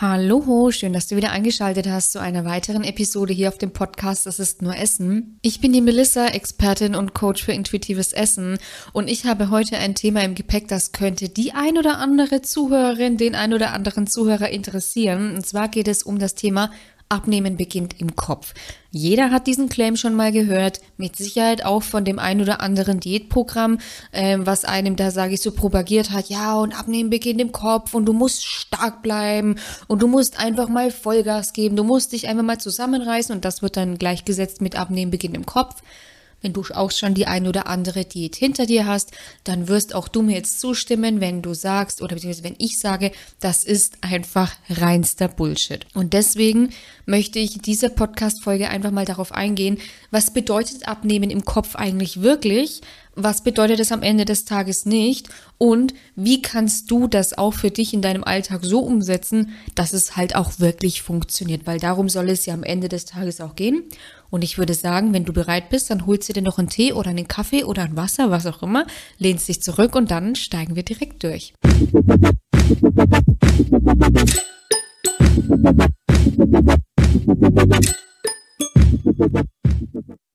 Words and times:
Hallo, 0.00 0.70
schön, 0.70 0.92
dass 0.92 1.08
du 1.08 1.16
wieder 1.16 1.32
eingeschaltet 1.32 1.88
hast 1.88 2.12
zu 2.12 2.20
einer 2.20 2.44
weiteren 2.44 2.84
Episode 2.84 3.32
hier 3.32 3.48
auf 3.48 3.58
dem 3.58 3.72
Podcast 3.72 4.26
Das 4.26 4.38
ist 4.38 4.62
nur 4.62 4.76
Essen. 4.76 5.40
Ich 5.42 5.60
bin 5.60 5.72
die 5.72 5.80
Melissa, 5.80 6.28
Expertin 6.28 6.94
und 6.94 7.14
Coach 7.14 7.42
für 7.42 7.50
intuitives 7.50 8.12
Essen 8.12 8.60
und 8.92 9.08
ich 9.08 9.24
habe 9.24 9.50
heute 9.50 9.76
ein 9.76 9.96
Thema 9.96 10.22
im 10.22 10.36
Gepäck, 10.36 10.68
das 10.68 10.92
könnte 10.92 11.28
die 11.28 11.52
ein 11.52 11.76
oder 11.76 11.98
andere 11.98 12.42
Zuhörerin, 12.42 13.16
den 13.16 13.34
ein 13.34 13.52
oder 13.52 13.72
anderen 13.72 14.06
Zuhörer 14.06 14.50
interessieren. 14.50 15.34
Und 15.34 15.44
zwar 15.44 15.66
geht 15.66 15.88
es 15.88 16.04
um 16.04 16.20
das 16.20 16.36
Thema 16.36 16.70
Abnehmen 17.08 17.56
beginnt 17.56 18.00
im 18.00 18.16
Kopf. 18.16 18.54
Jeder 18.90 19.30
hat 19.30 19.46
diesen 19.46 19.68
Claim 19.68 19.96
schon 19.96 20.14
mal 20.14 20.32
gehört, 20.32 20.80
mit 20.96 21.16
Sicherheit 21.16 21.64
auch 21.64 21.82
von 21.82 22.04
dem 22.04 22.18
ein 22.18 22.40
oder 22.40 22.60
anderen 22.60 23.00
Diätprogramm, 23.00 23.78
äh, 24.12 24.38
was 24.40 24.64
einem 24.64 24.96
da, 24.96 25.10
sage 25.10 25.34
ich 25.34 25.40
so, 25.40 25.52
propagiert 25.52 26.10
hat, 26.10 26.28
ja, 26.28 26.56
und 26.56 26.78
Abnehmen 26.78 27.10
beginnt 27.10 27.40
im 27.40 27.52
Kopf 27.52 27.94
und 27.94 28.06
du 28.06 28.12
musst 28.12 28.44
stark 28.44 29.02
bleiben 29.02 29.56
und 29.86 30.02
du 30.02 30.06
musst 30.06 30.38
einfach 30.38 30.68
mal 30.68 30.90
Vollgas 30.90 31.52
geben, 31.52 31.76
du 31.76 31.84
musst 31.84 32.12
dich 32.12 32.28
einfach 32.28 32.44
mal 32.44 32.58
zusammenreißen 32.58 33.34
und 33.34 33.44
das 33.44 33.62
wird 33.62 33.76
dann 33.76 33.98
gleichgesetzt 33.98 34.60
mit 34.60 34.78
Abnehmen 34.78 35.10
beginnt 35.10 35.36
im 35.36 35.46
Kopf. 35.46 35.82
Wenn 36.40 36.52
du 36.52 36.62
auch 36.72 36.90
schon 36.90 37.14
die 37.14 37.26
ein 37.26 37.46
oder 37.46 37.66
andere 37.66 38.04
Diät 38.04 38.36
hinter 38.36 38.66
dir 38.66 38.86
hast, 38.86 39.10
dann 39.44 39.68
wirst 39.68 39.94
auch 39.94 40.08
du 40.08 40.22
mir 40.22 40.36
jetzt 40.36 40.60
zustimmen, 40.60 41.20
wenn 41.20 41.42
du 41.42 41.54
sagst 41.54 42.00
oder 42.00 42.14
beziehungsweise 42.14 42.44
wenn 42.44 42.56
ich 42.58 42.78
sage, 42.78 43.10
das 43.40 43.64
ist 43.64 43.98
einfach 44.02 44.52
reinster 44.70 45.28
Bullshit. 45.28 45.86
Und 45.94 46.12
deswegen 46.12 46.70
möchte 47.06 47.38
ich 47.38 47.60
diese 47.60 47.90
Podcast-Folge 47.90 48.68
einfach 48.68 48.90
mal 48.90 49.04
darauf 49.04 49.32
eingehen, 49.32 49.78
was 50.10 50.32
bedeutet 50.32 50.86
Abnehmen 50.86 51.30
im 51.30 51.44
Kopf 51.44 51.74
eigentlich 51.74 52.22
wirklich? 52.22 52.82
Was 53.20 53.42
bedeutet 53.42 53.80
es 53.80 53.90
am 53.90 54.02
Ende 54.02 54.24
des 54.24 54.44
Tages 54.44 54.86
nicht? 54.86 55.28
Und 55.58 55.92
wie 56.14 56.40
kannst 56.40 56.88
du 56.88 57.08
das 57.08 57.36
auch 57.36 57.52
für 57.52 57.72
dich 57.72 57.92
in 57.92 58.00
deinem 58.00 58.22
Alltag 58.22 58.60
so 58.62 58.78
umsetzen, 58.78 59.50
dass 59.74 59.92
es 59.92 60.16
halt 60.16 60.36
auch 60.36 60.60
wirklich 60.60 61.02
funktioniert? 61.02 61.66
Weil 61.66 61.80
darum 61.80 62.08
soll 62.08 62.28
es 62.28 62.46
ja 62.46 62.54
am 62.54 62.62
Ende 62.62 62.88
des 62.88 63.06
Tages 63.06 63.40
auch 63.40 63.56
gehen. 63.56 63.82
Und 64.30 64.44
ich 64.44 64.58
würde 64.58 64.74
sagen, 64.74 65.12
wenn 65.12 65.24
du 65.24 65.32
bereit 65.32 65.70
bist, 65.70 65.90
dann 65.90 66.06
holst 66.06 66.28
du 66.28 66.32
dir 66.32 66.42
noch 66.42 66.58
einen 66.58 66.68
Tee 66.68 66.92
oder 66.92 67.10
einen 67.10 67.28
Kaffee 67.28 67.64
oder 67.64 67.82
ein 67.82 67.96
Wasser, 67.96 68.30
was 68.30 68.46
auch 68.46 68.62
immer, 68.62 68.86
lehnst 69.18 69.48
dich 69.48 69.62
zurück 69.62 69.94
und 69.94 70.10
dann 70.10 70.34
steigen 70.34 70.76
wir 70.76 70.82
direkt 70.82 71.22
durch. 71.22 71.54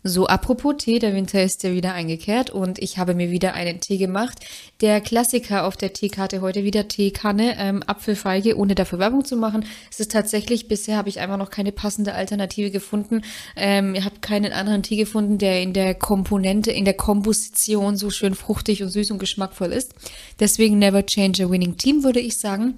So, 0.06 0.28
apropos 0.28 0.76
Tee, 0.80 1.00
der 1.00 1.16
Winter 1.16 1.42
ist 1.42 1.64
ja 1.64 1.72
wieder 1.72 1.94
eingekehrt 1.94 2.50
und 2.50 2.78
ich 2.78 2.98
habe 2.98 3.14
mir 3.14 3.32
wieder 3.32 3.54
einen 3.54 3.80
Tee 3.80 3.98
gemacht. 3.98 4.38
Der 4.82 5.00
Klassiker 5.00 5.66
auf 5.66 5.78
der 5.78 5.94
Teekarte 5.94 6.42
heute 6.42 6.66
wieder 6.66 6.90
Teekanne, 6.90 7.56
ähm, 7.58 7.82
Apfelfeige, 7.88 8.58
ohne 8.58 8.76
dafür 8.76 9.00
Werbung 9.00 9.24
zu 9.24 9.38
machen. 9.38 9.66
Es 9.90 10.02
ist 10.02 10.12
tatsächlich, 10.12 10.68
bisher 10.68 10.98
habe 10.98 11.08
ich 11.08 11.22
einfach 11.22 11.38
noch 11.38 11.50
keine 11.50 11.72
passende 11.72 12.16
Alternative 12.16 12.70
gefunden. 12.70 13.22
Ähm, 13.56 13.96
ich 13.96 14.04
habe 14.04 14.20
keinen 14.20 14.52
anderen 14.52 14.84
Tee 14.84 14.98
gefunden, 14.98 15.38
der 15.38 15.62
in 15.62 15.72
der 15.72 15.96
Komponente, 15.96 16.72
in 16.72 16.84
der 16.84 16.96
Komposition 16.96 17.96
so 17.96 18.09
schön 18.09 18.36
fruchtig 18.36 18.84
und 18.84 18.90
süß 18.90 19.12
und 19.12 19.20
geschmackvoll 19.20 19.72
ist. 19.72 19.94
Deswegen 20.38 20.80
never 20.80 21.06
change 21.06 21.46
a 21.46 21.50
winning 21.50 21.78
team, 21.78 22.04
würde 22.04 22.20
ich 22.20 22.38
sagen. 22.38 22.74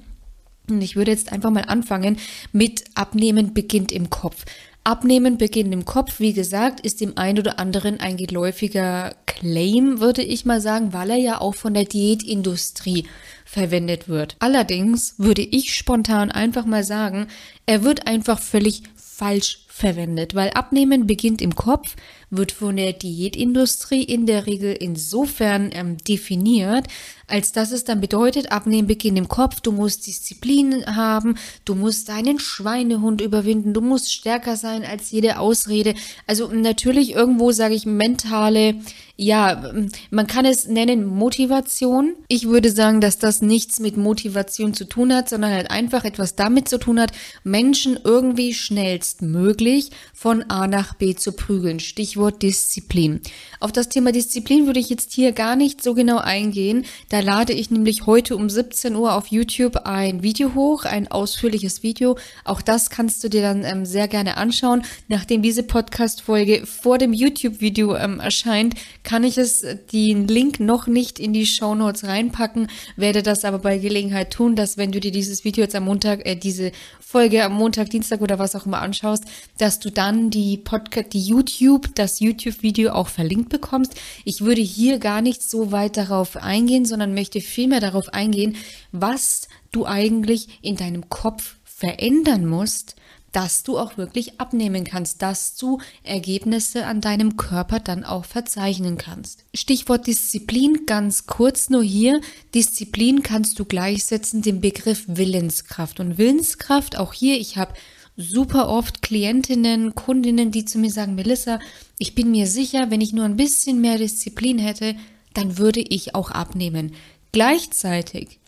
Und 0.69 0.81
ich 0.81 0.95
würde 0.95 1.11
jetzt 1.11 1.31
einfach 1.31 1.49
mal 1.49 1.65
anfangen 1.65 2.17
mit 2.51 2.83
Abnehmen 2.93 3.55
beginnt 3.55 3.91
im 3.91 4.11
Kopf. 4.11 4.45
Abnehmen 4.85 5.39
beginnt 5.39 5.73
im 5.73 5.83
Kopf, 5.83 6.19
wie 6.19 6.33
gesagt, 6.33 6.79
ist 6.79 7.01
dem 7.01 7.17
einen 7.17 7.39
oder 7.39 7.57
anderen 7.57 7.99
ein 7.99 8.17
geläufiger 8.17 9.15
Claim, 9.25 9.99
würde 9.99 10.21
ich 10.21 10.45
mal 10.45 10.61
sagen, 10.61 10.93
weil 10.93 11.09
er 11.09 11.17
ja 11.17 11.41
auch 11.41 11.55
von 11.55 11.73
der 11.73 11.85
Diätindustrie 11.85 13.07
verwendet 13.45 14.07
wird. 14.07 14.35
Allerdings 14.37 15.15
würde 15.17 15.41
ich 15.41 15.73
spontan 15.73 16.29
einfach 16.29 16.65
mal 16.65 16.83
sagen, 16.83 17.25
er 17.65 17.83
wird 17.83 18.05
einfach 18.05 18.39
völlig 18.39 18.83
falsch 18.95 19.65
verwendet, 19.69 20.35
weil 20.35 20.51
Abnehmen 20.51 21.07
beginnt 21.07 21.41
im 21.41 21.55
Kopf, 21.55 21.95
wird 22.29 22.51
von 22.51 22.75
der 22.75 22.93
Diätindustrie 22.93 24.03
in 24.03 24.25
der 24.25 24.45
Regel 24.45 24.73
insofern 24.73 25.69
ähm, 25.73 25.97
definiert, 25.97 26.87
als 27.27 27.51
dass 27.51 27.71
es 27.71 27.83
dann 27.83 28.01
bedeutet, 28.01 28.51
Abnehmen 28.51 28.87
beginnt 28.87 29.17
im 29.17 29.27
Kopf, 29.27 29.59
du 29.61 29.71
musst 29.71 30.05
Disziplin 30.05 30.85
haben, 30.85 31.37
du 31.65 31.75
musst 31.75 32.09
deinen 32.09 32.39
Schweinehund 32.39 33.21
überwinden, 33.21 33.73
du 33.73 33.81
musst 33.81 34.13
stärker 34.13 34.57
sein 34.57 34.83
als 34.83 35.11
jede 35.11 35.39
Ausrede. 35.39 35.95
Also 36.27 36.47
natürlich 36.47 37.13
irgendwo 37.13 37.51
sage 37.51 37.73
ich 37.73 37.85
mentale, 37.85 38.75
ja, 39.17 39.73
man 40.11 40.27
kann 40.27 40.45
es 40.45 40.67
nennen 40.67 41.05
Motivation. 41.05 42.15
Ich 42.27 42.47
würde 42.47 42.69
sagen, 42.69 42.99
dass 42.99 43.17
das 43.17 43.41
nichts 43.41 43.79
mit 43.79 43.95
Motivation 43.95 44.73
zu 44.73 44.83
tun 44.83 45.13
hat, 45.13 45.29
sondern 45.29 45.53
halt 45.53 45.71
einfach 45.71 46.03
etwas 46.03 46.35
damit 46.35 46.67
zu 46.67 46.77
tun 46.77 46.99
hat, 46.99 47.13
Menschen 47.43 47.97
irgendwie 48.03 48.53
schnellstmöglich 48.53 49.91
von 50.13 50.43
A 50.49 50.67
nach 50.67 50.95
B 50.95 51.15
zu 51.15 51.31
prügeln. 51.31 51.79
Stichwort 51.79 52.14
Disziplin. 52.41 53.21
Auf 53.59 53.71
das 53.71 53.89
Thema 53.89 54.11
Disziplin 54.11 54.65
würde 54.65 54.79
ich 54.79 54.89
jetzt 54.89 55.13
hier 55.13 55.31
gar 55.31 55.55
nicht 55.55 55.83
so 55.83 55.93
genau 55.93 56.17
eingehen. 56.17 56.85
Da 57.09 57.19
lade 57.19 57.53
ich 57.53 57.71
nämlich 57.71 58.05
heute 58.05 58.35
um 58.35 58.49
17 58.49 58.95
Uhr 58.95 59.13
auf 59.15 59.27
YouTube 59.27 59.77
ein 59.85 60.23
Video 60.23 60.53
hoch, 60.55 60.85
ein 60.85 61.09
ausführliches 61.09 61.83
Video. 61.83 62.17
Auch 62.43 62.61
das 62.61 62.89
kannst 62.89 63.23
du 63.23 63.29
dir 63.29 63.41
dann 63.41 63.63
ähm, 63.63 63.85
sehr 63.85 64.07
gerne 64.07 64.37
anschauen. 64.37 64.83
Nachdem 65.07 65.41
diese 65.41 65.63
Podcast-Folge 65.63 66.65
vor 66.65 66.97
dem 66.97 67.11
YouTube-Video 67.11 67.95
ähm, 67.95 68.19
erscheint, 68.19 68.75
kann 69.03 69.23
ich 69.23 69.37
es, 69.37 69.63
äh, 69.63 69.77
den 69.91 70.27
Link 70.27 70.59
noch 70.59 70.87
nicht 70.87 71.19
in 71.19 71.33
die 71.33 71.45
Show 71.45 71.75
Notes 71.75 72.05
reinpacken, 72.05 72.67
werde 72.95 73.23
das 73.23 73.45
aber 73.45 73.59
bei 73.59 73.77
Gelegenheit 73.77 74.31
tun, 74.31 74.55
dass 74.55 74.77
wenn 74.77 74.91
du 74.91 74.99
dir 74.99 75.11
dieses 75.11 75.43
Video 75.43 75.63
jetzt 75.63 75.75
am 75.75 75.85
Montag, 75.85 76.25
äh, 76.25 76.35
diese 76.35 76.71
Folge 76.99 77.43
am 77.43 77.53
Montag, 77.53 77.89
Dienstag 77.89 78.21
oder 78.21 78.39
was 78.39 78.55
auch 78.55 78.65
immer 78.65 78.81
anschaust, 78.81 79.23
dass 79.57 79.79
du 79.79 79.89
dann 79.89 80.29
die 80.29 80.57
Podcast, 80.57 81.13
die 81.13 81.21
YouTube, 81.21 81.95
das 81.95 82.04
YouTube-Video 82.19 82.91
auch 82.91 83.09
verlinkt 83.09 83.49
bekommst. 83.49 83.95
Ich 84.23 84.41
würde 84.41 84.61
hier 84.61 84.99
gar 84.99 85.21
nicht 85.21 85.43
so 85.43 85.71
weit 85.71 85.97
darauf 85.97 86.37
eingehen, 86.37 86.85
sondern 86.85 87.13
möchte 87.13 87.41
vielmehr 87.41 87.79
darauf 87.79 88.13
eingehen, 88.13 88.55
was 88.91 89.47
du 89.71 89.85
eigentlich 89.85 90.59
in 90.61 90.75
deinem 90.75 91.09
Kopf 91.09 91.55
verändern 91.63 92.45
musst, 92.45 92.95
dass 93.35 93.63
du 93.63 93.77
auch 93.77 93.97
wirklich 93.97 94.39
abnehmen 94.39 94.85
kannst, 94.85 95.21
dass 95.21 95.57
du 95.57 95.79
Ergebnisse 96.03 96.85
an 96.85 97.01
deinem 97.01 97.35
Körper 97.35 97.81
dann 97.81 98.05
auch 98.05 98.23
verzeichnen 98.23 98.97
kannst. 98.97 99.43
Stichwort 99.53 100.07
Disziplin 100.07 100.85
ganz 100.85 101.25
kurz 101.27 101.69
nur 101.69 101.83
hier. 101.83 102.21
Disziplin 102.53 103.23
kannst 103.23 103.59
du 103.59 103.65
gleichsetzen 103.65 104.41
dem 104.41 104.61
Begriff 104.61 105.03
Willenskraft. 105.07 105.99
Und 105.99 106.17
Willenskraft, 106.17 106.97
auch 106.97 107.11
hier, 107.11 107.37
ich 107.37 107.57
habe 107.57 107.73
super 108.17 108.69
oft 108.69 109.01
Klientinnen, 109.01 109.95
Kundinnen, 109.95 110.51
die 110.51 110.65
zu 110.65 110.77
mir 110.77 110.91
sagen, 110.91 111.15
Melissa, 111.15 111.59
ich 111.97 112.15
bin 112.15 112.31
mir 112.31 112.47
sicher, 112.47 112.89
wenn 112.89 113.01
ich 113.01 113.13
nur 113.13 113.25
ein 113.25 113.37
bisschen 113.37 113.81
mehr 113.81 113.97
Disziplin 113.97 114.57
hätte, 114.57 114.95
dann 115.33 115.57
würde 115.57 115.81
ich 115.81 116.15
auch 116.15 116.31
abnehmen. 116.31 116.93
Gleichzeitig 117.31 118.39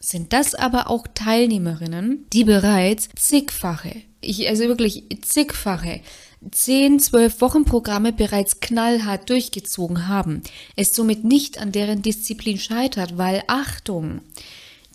sind 0.00 0.32
das 0.32 0.54
aber 0.54 0.88
auch 0.88 1.06
Teilnehmerinnen, 1.14 2.26
die 2.32 2.44
bereits 2.44 3.08
zigfache, 3.16 4.02
ich, 4.20 4.48
also 4.48 4.64
wirklich 4.64 5.04
zigfache, 5.22 6.00
10, 6.48 7.00
12 7.00 7.40
Wochenprogramme 7.40 8.12
bereits 8.12 8.60
knallhart 8.60 9.28
durchgezogen 9.30 10.06
haben, 10.06 10.42
es 10.76 10.94
somit 10.94 11.24
nicht 11.24 11.58
an 11.58 11.72
deren 11.72 12.02
Disziplin 12.02 12.58
scheitert, 12.58 13.18
weil 13.18 13.42
Achtung, 13.48 14.20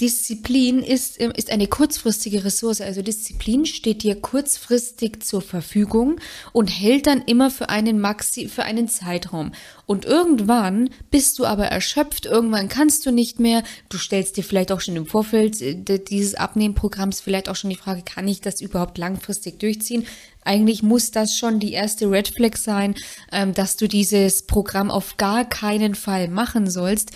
Disziplin 0.01 0.79
ist, 0.79 1.21
ähm, 1.21 1.31
ist 1.35 1.51
eine 1.51 1.67
kurzfristige 1.67 2.43
Ressource. 2.43 2.81
Also 2.81 3.03
Disziplin 3.03 3.67
steht 3.67 4.01
dir 4.01 4.19
kurzfristig 4.19 5.23
zur 5.23 5.41
Verfügung 5.41 6.19
und 6.51 6.67
hält 6.67 7.05
dann 7.05 7.21
immer 7.21 7.51
für 7.51 7.69
einen 7.69 8.01
Maxi, 8.01 8.49
für 8.49 8.63
einen 8.63 8.87
Zeitraum. 8.87 9.51
Und 9.85 10.05
irgendwann 10.05 10.89
bist 11.11 11.37
du 11.37 11.45
aber 11.45 11.67
erschöpft, 11.67 12.25
irgendwann 12.25 12.67
kannst 12.67 13.05
du 13.05 13.11
nicht 13.11 13.39
mehr. 13.39 13.63
Du 13.89 13.99
stellst 13.99 14.37
dir 14.37 14.43
vielleicht 14.43 14.71
auch 14.71 14.81
schon 14.81 14.95
im 14.95 15.05
Vorfeld 15.05 15.61
äh, 15.61 15.99
dieses 15.99 16.33
Abnehmprogramms 16.35 17.21
vielleicht 17.21 17.47
auch 17.47 17.55
schon 17.55 17.69
die 17.69 17.75
Frage, 17.75 18.01
kann 18.01 18.27
ich 18.27 18.41
das 18.41 18.59
überhaupt 18.59 18.97
langfristig 18.97 19.59
durchziehen? 19.59 20.07
Eigentlich 20.43 20.81
muss 20.81 21.11
das 21.11 21.37
schon 21.37 21.59
die 21.59 21.73
erste 21.73 22.09
Red 22.09 22.29
Flag 22.29 22.57
sein, 22.57 22.95
ähm, 23.31 23.53
dass 23.53 23.77
du 23.77 23.87
dieses 23.87 24.43
Programm 24.43 24.89
auf 24.89 25.17
gar 25.17 25.45
keinen 25.45 25.93
Fall 25.93 26.27
machen 26.27 26.69
sollst. 26.69 27.11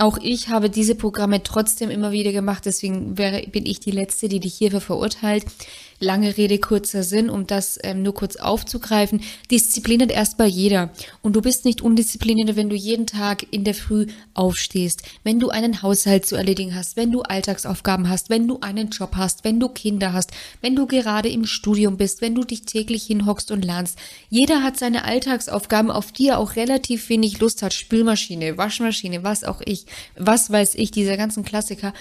Auch 0.00 0.18
ich 0.22 0.48
habe 0.48 0.70
diese 0.70 0.94
Programme 0.94 1.42
trotzdem 1.42 1.90
immer 1.90 2.12
wieder 2.12 2.30
gemacht, 2.30 2.66
deswegen 2.66 3.18
wäre, 3.18 3.42
bin 3.48 3.66
ich 3.66 3.80
die 3.80 3.90
Letzte, 3.90 4.28
die 4.28 4.38
dich 4.38 4.54
hierfür 4.54 4.80
verurteilt. 4.80 5.44
Lange 6.00 6.36
Rede, 6.36 6.58
kurzer 6.58 7.02
Sinn, 7.02 7.28
um 7.28 7.46
das 7.46 7.76
ähm, 7.82 8.02
nur 8.02 8.14
kurz 8.14 8.36
aufzugreifen. 8.36 9.20
Disziplin 9.50 10.02
hat 10.02 10.12
erstmal 10.12 10.46
jeder. 10.46 10.90
Und 11.22 11.34
du 11.34 11.42
bist 11.42 11.64
nicht 11.64 11.82
undiszipliniert, 11.82 12.54
wenn 12.54 12.70
du 12.70 12.76
jeden 12.76 13.06
Tag 13.06 13.46
in 13.50 13.64
der 13.64 13.74
Früh 13.74 14.06
aufstehst, 14.32 15.02
wenn 15.24 15.40
du 15.40 15.48
einen 15.48 15.82
Haushalt 15.82 16.24
zu 16.24 16.36
erledigen 16.36 16.74
hast, 16.74 16.96
wenn 16.96 17.10
du 17.10 17.22
Alltagsaufgaben 17.22 18.08
hast, 18.08 18.30
wenn 18.30 18.46
du 18.46 18.60
einen 18.60 18.90
Job 18.90 19.16
hast, 19.16 19.42
wenn 19.42 19.58
du 19.58 19.68
Kinder 19.68 20.12
hast, 20.12 20.30
wenn 20.60 20.76
du 20.76 20.86
gerade 20.86 21.28
im 21.28 21.46
Studium 21.46 21.96
bist, 21.96 22.20
wenn 22.20 22.36
du 22.36 22.44
dich 22.44 22.62
täglich 22.62 23.04
hinhockst 23.04 23.50
und 23.50 23.64
lernst. 23.64 23.98
Jeder 24.30 24.62
hat 24.62 24.78
seine 24.78 25.04
Alltagsaufgaben, 25.04 25.90
auf 25.90 26.12
die 26.12 26.28
er 26.28 26.38
auch 26.38 26.54
relativ 26.54 27.08
wenig 27.08 27.40
Lust 27.40 27.62
hat. 27.62 27.74
Spülmaschine, 27.74 28.56
Waschmaschine, 28.56 29.24
was 29.24 29.42
auch 29.42 29.60
ich, 29.64 29.86
was 30.16 30.50
weiß 30.50 30.76
ich, 30.76 30.92
diese 30.92 31.16
ganzen 31.16 31.44
Klassiker, 31.44 31.92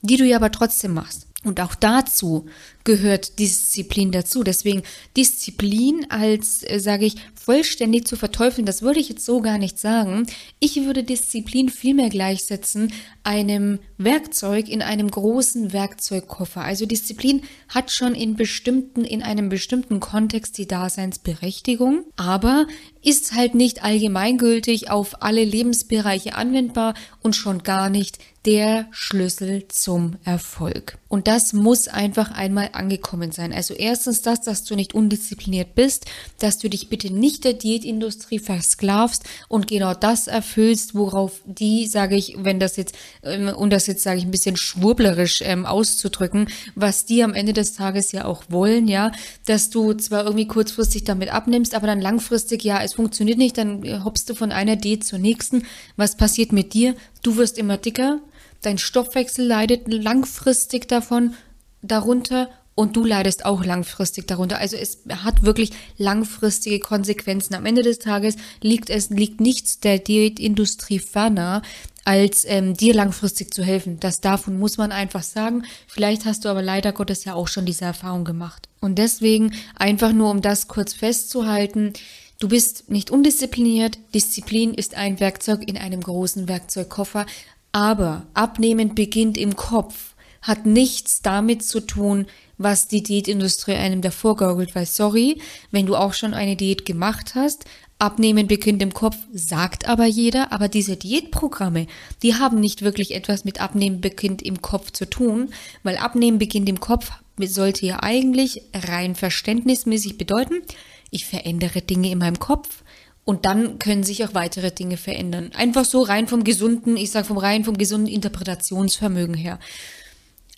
die 0.00 0.16
du 0.16 0.24
ja 0.24 0.36
aber 0.36 0.50
trotzdem 0.50 0.94
machst. 0.94 1.26
Und 1.44 1.60
auch 1.60 1.74
dazu 1.74 2.46
gehört 2.84 3.38
Disziplin 3.38 4.12
dazu. 4.12 4.44
Deswegen 4.44 4.82
Disziplin 5.16 6.06
als, 6.10 6.62
äh, 6.62 6.78
sage 6.78 7.06
ich, 7.06 7.16
vollständig 7.34 8.06
zu 8.06 8.16
verteufeln, 8.16 8.64
das 8.64 8.80
würde 8.80 9.00
ich 9.00 9.08
jetzt 9.10 9.24
so 9.24 9.42
gar 9.42 9.58
nicht 9.58 9.78
sagen. 9.78 10.26
Ich 10.60 10.76
würde 10.84 11.02
Disziplin 11.02 11.68
vielmehr 11.68 12.08
gleichsetzen 12.08 12.92
einem 13.22 13.80
Werkzeug 13.98 14.68
in 14.68 14.82
einem 14.82 15.10
großen 15.10 15.72
Werkzeugkoffer. 15.72 16.62
Also 16.62 16.86
Disziplin 16.86 17.42
hat 17.68 17.90
schon 17.90 18.14
in 18.14 18.36
bestimmten, 18.36 19.04
in 19.04 19.22
einem 19.22 19.48
bestimmten 19.48 20.00
Kontext 20.00 20.56
die 20.58 20.66
Daseinsberechtigung, 20.66 22.04
aber 22.16 22.66
ist 23.02 23.34
halt 23.34 23.54
nicht 23.54 23.84
allgemeingültig 23.84 24.90
auf 24.90 25.22
alle 25.22 25.44
Lebensbereiche 25.44 26.34
anwendbar 26.34 26.94
und 27.22 27.36
schon 27.36 27.62
gar 27.62 27.90
nicht 27.90 28.18
der 28.46 28.86
Schlüssel 28.90 29.68
zum 29.68 30.16
Erfolg. 30.24 30.98
Und 31.08 31.28
das 31.28 31.52
muss 31.52 31.88
einfach 31.88 32.30
einmal 32.30 32.70
angekommen 32.74 33.32
sein. 33.32 33.52
Also 33.52 33.74
erstens 33.74 34.22
das, 34.22 34.40
dass 34.40 34.64
du 34.64 34.74
nicht 34.74 34.94
undiszipliniert 34.94 35.74
bist, 35.74 36.06
dass 36.38 36.58
du 36.58 36.68
dich 36.68 36.88
bitte 36.88 37.12
nicht 37.12 37.44
der 37.44 37.54
Diätindustrie 37.54 38.38
versklavst 38.38 39.24
und 39.48 39.66
genau 39.66 39.94
das 39.94 40.26
erfüllst, 40.26 40.94
worauf 40.94 41.40
die, 41.44 41.86
sage 41.86 42.16
ich, 42.16 42.36
wenn 42.38 42.60
das 42.60 42.76
jetzt, 42.76 42.94
ähm, 43.22 43.48
und 43.48 43.70
das 43.70 43.86
jetzt 43.86 44.02
sage 44.02 44.18
ich 44.18 44.24
ein 44.24 44.30
bisschen 44.30 44.56
schwurblerisch 44.56 45.42
ähm, 45.44 45.66
auszudrücken, 45.66 46.48
was 46.74 47.06
die 47.06 47.22
am 47.22 47.34
Ende 47.34 47.52
des 47.52 47.74
Tages 47.74 48.12
ja 48.12 48.24
auch 48.24 48.44
wollen, 48.48 48.88
ja, 48.88 49.12
dass 49.46 49.70
du 49.70 49.92
zwar 49.94 50.24
irgendwie 50.24 50.46
kurzfristig 50.46 51.04
damit 51.04 51.32
abnimmst, 51.32 51.74
aber 51.74 51.86
dann 51.86 52.00
langfristig, 52.00 52.64
ja, 52.64 52.82
es 52.82 52.94
funktioniert 52.94 53.38
nicht, 53.38 53.58
dann 53.58 54.04
hoppst 54.04 54.28
du 54.30 54.34
von 54.34 54.52
einer 54.52 54.76
Diät 54.76 55.04
zur 55.04 55.18
nächsten. 55.18 55.64
Was 55.96 56.16
passiert 56.16 56.52
mit 56.52 56.74
dir? 56.74 56.94
Du 57.22 57.36
wirst 57.36 57.58
immer 57.58 57.78
dicker, 57.78 58.20
dein 58.62 58.78
Stoffwechsel 58.78 59.46
leidet 59.46 59.92
langfristig 59.92 60.88
davon, 60.88 61.34
darunter 61.82 62.50
und 62.74 62.96
du 62.96 63.04
leidest 63.04 63.44
auch 63.44 63.64
langfristig 63.64 64.26
darunter. 64.26 64.58
Also 64.58 64.76
es 64.76 64.98
hat 65.08 65.42
wirklich 65.42 65.70
langfristige 65.96 66.80
Konsequenzen. 66.80 67.54
Am 67.54 67.66
Ende 67.66 67.82
des 67.82 67.98
Tages 67.98 68.36
liegt 68.60 68.90
es 68.90 69.10
liegt 69.10 69.40
nichts 69.40 69.80
der 69.80 69.98
Diätindustrie 69.98 70.98
ferner, 70.98 71.62
als 72.04 72.44
ähm, 72.46 72.74
dir 72.74 72.94
langfristig 72.94 73.54
zu 73.54 73.62
helfen. 73.62 73.98
Das 74.00 74.20
davon 74.20 74.58
muss 74.58 74.76
man 74.76 74.92
einfach 74.92 75.22
sagen. 75.22 75.64
Vielleicht 75.86 76.24
hast 76.24 76.44
du 76.44 76.48
aber 76.48 76.62
leider 76.62 76.92
Gottes 76.92 77.24
ja 77.24 77.34
auch 77.34 77.48
schon 77.48 77.64
diese 77.64 77.84
Erfahrung 77.84 78.24
gemacht. 78.24 78.68
Und 78.80 78.98
deswegen 78.98 79.54
einfach 79.76 80.12
nur, 80.12 80.30
um 80.30 80.42
das 80.42 80.68
kurz 80.68 80.92
festzuhalten, 80.94 81.94
Du 82.40 82.48
bist 82.48 82.90
nicht 82.90 83.10
undiszipliniert. 83.10 83.98
Disziplin 84.12 84.74
ist 84.74 84.96
ein 84.96 85.20
Werkzeug 85.20 85.66
in 85.66 85.78
einem 85.78 86.00
großen 86.00 86.48
Werkzeugkoffer. 86.48 87.26
Aber 87.72 88.26
Abnehmen 88.34 88.94
beginnt 88.94 89.38
im 89.38 89.56
Kopf, 89.56 90.13
hat 90.44 90.66
nichts 90.66 91.22
damit 91.22 91.64
zu 91.64 91.80
tun, 91.80 92.26
was 92.58 92.86
die 92.86 93.02
Diätindustrie 93.02 93.74
einem 93.74 94.02
davor 94.02 94.36
gaukelt, 94.36 94.74
weil 94.74 94.86
sorry, 94.86 95.40
wenn 95.70 95.86
du 95.86 95.96
auch 95.96 96.12
schon 96.12 96.34
eine 96.34 96.54
Diät 96.54 96.84
gemacht 96.84 97.34
hast, 97.34 97.64
Abnehmen 97.98 98.46
beginnt 98.46 98.82
im 98.82 98.92
Kopf, 98.92 99.16
sagt 99.32 99.88
aber 99.88 100.04
jeder, 100.04 100.52
aber 100.52 100.68
diese 100.68 100.96
Diätprogramme, 100.96 101.86
die 102.22 102.34
haben 102.34 102.60
nicht 102.60 102.82
wirklich 102.82 103.14
etwas 103.14 103.44
mit 103.44 103.60
Abnehmen 103.60 104.00
beginnt 104.00 104.42
im 104.42 104.60
Kopf 104.60 104.90
zu 104.90 105.08
tun, 105.08 105.50
weil 105.82 105.96
Abnehmen 105.96 106.38
beginnt 106.38 106.68
im 106.68 106.80
Kopf 106.80 107.10
sollte 107.40 107.86
ja 107.86 108.02
eigentlich 108.02 108.62
rein 108.74 109.14
verständnismäßig 109.14 110.18
bedeuten, 110.18 110.62
ich 111.10 111.24
verändere 111.24 111.80
Dinge 111.80 112.10
in 112.10 112.18
meinem 112.18 112.38
Kopf, 112.38 112.82
und 113.24 113.46
dann 113.46 113.78
können 113.78 114.02
sich 114.04 114.22
auch 114.24 114.34
weitere 114.34 114.70
Dinge 114.70 114.98
verändern. 114.98 115.50
Einfach 115.54 115.86
so 115.86 116.02
rein 116.02 116.28
vom 116.28 116.44
gesunden, 116.44 116.98
ich 116.98 117.10
sage 117.10 117.26
vom 117.26 117.38
rein 117.38 117.64
vom 117.64 117.78
gesunden 117.78 118.12
Interpretationsvermögen 118.12 119.34
her. 119.34 119.58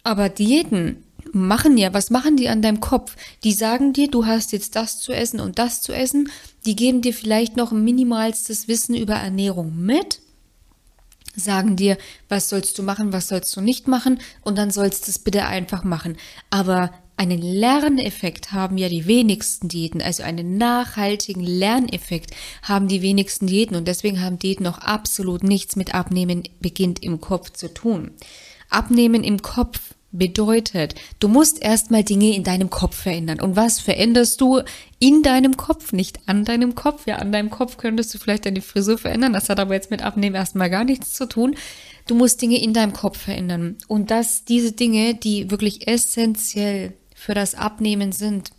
Aber 0.06 0.28
Diäten 0.28 1.02
machen 1.32 1.76
ja, 1.76 1.92
was 1.92 2.10
machen 2.10 2.36
die 2.36 2.48
an 2.48 2.62
deinem 2.62 2.78
Kopf? 2.78 3.16
Die 3.42 3.52
sagen 3.52 3.92
dir, 3.92 4.08
du 4.08 4.24
hast 4.24 4.52
jetzt 4.52 4.76
das 4.76 5.00
zu 5.00 5.12
essen 5.12 5.40
und 5.40 5.58
das 5.58 5.82
zu 5.82 5.92
essen. 5.92 6.30
Die 6.64 6.76
geben 6.76 7.02
dir 7.02 7.12
vielleicht 7.12 7.56
noch 7.56 7.72
minimalstes 7.72 8.68
Wissen 8.68 8.94
über 8.94 9.14
Ernährung 9.14 9.74
mit, 9.76 10.20
sagen 11.34 11.74
dir, 11.74 11.98
was 12.28 12.48
sollst 12.48 12.78
du 12.78 12.84
machen, 12.84 13.12
was 13.12 13.26
sollst 13.26 13.56
du 13.56 13.60
nicht 13.60 13.88
machen 13.88 14.20
und 14.42 14.56
dann 14.56 14.70
sollst 14.70 15.08
du 15.08 15.10
es 15.10 15.18
bitte 15.18 15.44
einfach 15.46 15.82
machen. 15.82 16.16
Aber 16.50 16.92
einen 17.16 17.42
Lerneffekt 17.42 18.52
haben 18.52 18.78
ja 18.78 18.88
die 18.88 19.06
wenigsten 19.08 19.66
Diäten, 19.66 20.00
also 20.00 20.22
einen 20.22 20.56
nachhaltigen 20.56 21.42
Lerneffekt 21.42 22.30
haben 22.62 22.86
die 22.86 23.02
wenigsten 23.02 23.48
Diäten 23.48 23.74
und 23.74 23.88
deswegen 23.88 24.22
haben 24.22 24.38
Diäten 24.38 24.62
noch 24.62 24.78
absolut 24.78 25.42
nichts 25.42 25.74
mit 25.74 25.96
Abnehmen 25.96 26.44
beginnt 26.60 27.02
im 27.02 27.20
Kopf 27.20 27.50
zu 27.50 27.74
tun. 27.74 28.12
Abnehmen 28.70 29.24
im 29.24 29.42
Kopf 29.42 29.95
bedeutet, 30.18 30.94
du 31.20 31.28
musst 31.28 31.62
erstmal 31.62 32.04
Dinge 32.04 32.34
in 32.34 32.44
deinem 32.44 32.70
Kopf 32.70 32.96
verändern. 32.96 33.40
Und 33.40 33.56
was 33.56 33.80
veränderst 33.80 34.40
du 34.40 34.62
in 34.98 35.22
deinem 35.22 35.56
Kopf, 35.56 35.92
nicht 35.92 36.20
an 36.26 36.44
deinem 36.44 36.74
Kopf? 36.74 37.06
Ja, 37.06 37.16
an 37.16 37.32
deinem 37.32 37.50
Kopf 37.50 37.76
könntest 37.76 38.14
du 38.14 38.18
vielleicht 38.18 38.46
deine 38.46 38.62
Frisur 38.62 38.98
verändern, 38.98 39.32
das 39.32 39.48
hat 39.48 39.60
aber 39.60 39.74
jetzt 39.74 39.90
mit 39.90 40.02
Abnehmen 40.02 40.36
erstmal 40.36 40.70
gar 40.70 40.84
nichts 40.84 41.14
zu 41.14 41.26
tun. 41.26 41.54
Du 42.06 42.14
musst 42.14 42.40
Dinge 42.40 42.62
in 42.62 42.72
deinem 42.72 42.92
Kopf 42.92 43.18
verändern. 43.18 43.76
Und 43.88 44.10
dass 44.10 44.44
diese 44.44 44.72
Dinge, 44.72 45.14
die 45.14 45.50
wirklich 45.50 45.88
essentiell 45.88 46.92
für 47.14 47.34
das 47.34 47.54
Abnehmen 47.54 48.12
sind, 48.12 48.50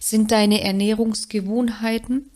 sind 0.00 0.32
deine 0.32 0.62
Ernährungsgewohnheiten, 0.62 2.30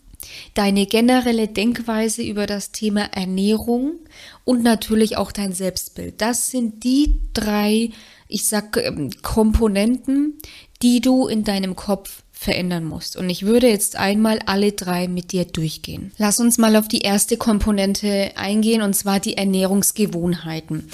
deine 0.53 0.85
generelle 0.85 1.47
Denkweise 1.47 2.23
über 2.23 2.45
das 2.45 2.71
Thema 2.71 3.01
Ernährung 3.13 3.99
und 4.45 4.63
natürlich 4.63 5.17
auch 5.17 5.31
dein 5.31 5.53
Selbstbild. 5.53 6.21
Das 6.21 6.49
sind 6.51 6.83
die 6.83 7.15
drei, 7.33 7.89
ich 8.31 8.47
sag, 8.47 8.77
ähm, 8.77 9.11
Komponenten, 9.21 10.39
die 10.81 11.01
du 11.01 11.27
in 11.27 11.43
deinem 11.43 11.75
Kopf 11.75 12.23
verändern 12.31 12.85
musst. 12.85 13.17
Und 13.17 13.29
ich 13.29 13.45
würde 13.45 13.69
jetzt 13.69 13.97
einmal 13.97 14.39
alle 14.47 14.71
drei 14.71 15.07
mit 15.07 15.31
dir 15.31 15.45
durchgehen. 15.45 16.11
Lass 16.17 16.39
uns 16.39 16.57
mal 16.57 16.75
auf 16.75 16.87
die 16.87 17.01
erste 17.01 17.37
Komponente 17.37 18.31
eingehen, 18.35 18.81
und 18.81 18.95
zwar 18.95 19.19
die 19.19 19.37
Ernährungsgewohnheiten 19.37 20.87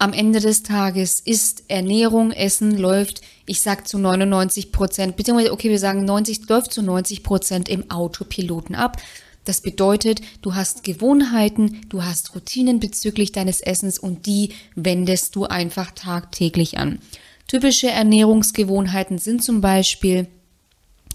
am 0.00 0.14
Ende 0.14 0.40
des 0.40 0.62
Tages 0.62 1.20
ist 1.20 1.64
Ernährung, 1.68 2.32
Essen 2.32 2.78
läuft, 2.78 3.20
ich 3.44 3.60
sag 3.60 3.86
zu 3.86 3.98
99 3.98 4.72
Prozent, 4.72 5.14
beziehungsweise, 5.14 5.52
okay, 5.52 5.68
wir 5.68 5.78
sagen 5.78 6.06
90, 6.06 6.48
läuft 6.48 6.72
zu 6.72 6.82
90 6.82 7.22
Prozent 7.22 7.68
im 7.68 7.90
Autopiloten 7.90 8.74
ab. 8.74 8.96
Das 9.44 9.62
bedeutet, 9.62 10.20
du 10.42 10.54
hast 10.54 10.84
Gewohnheiten, 10.84 11.80
du 11.88 12.04
hast 12.04 12.34
Routinen 12.34 12.78
bezüglich 12.78 13.32
deines 13.32 13.60
Essens 13.60 13.98
und 13.98 14.26
die 14.26 14.50
wendest 14.74 15.34
du 15.34 15.46
einfach 15.46 15.92
tagtäglich 15.92 16.78
an. 16.78 16.98
Typische 17.46 17.88
Ernährungsgewohnheiten 17.88 19.18
sind 19.18 19.42
zum 19.42 19.60
Beispiel, 19.60 20.28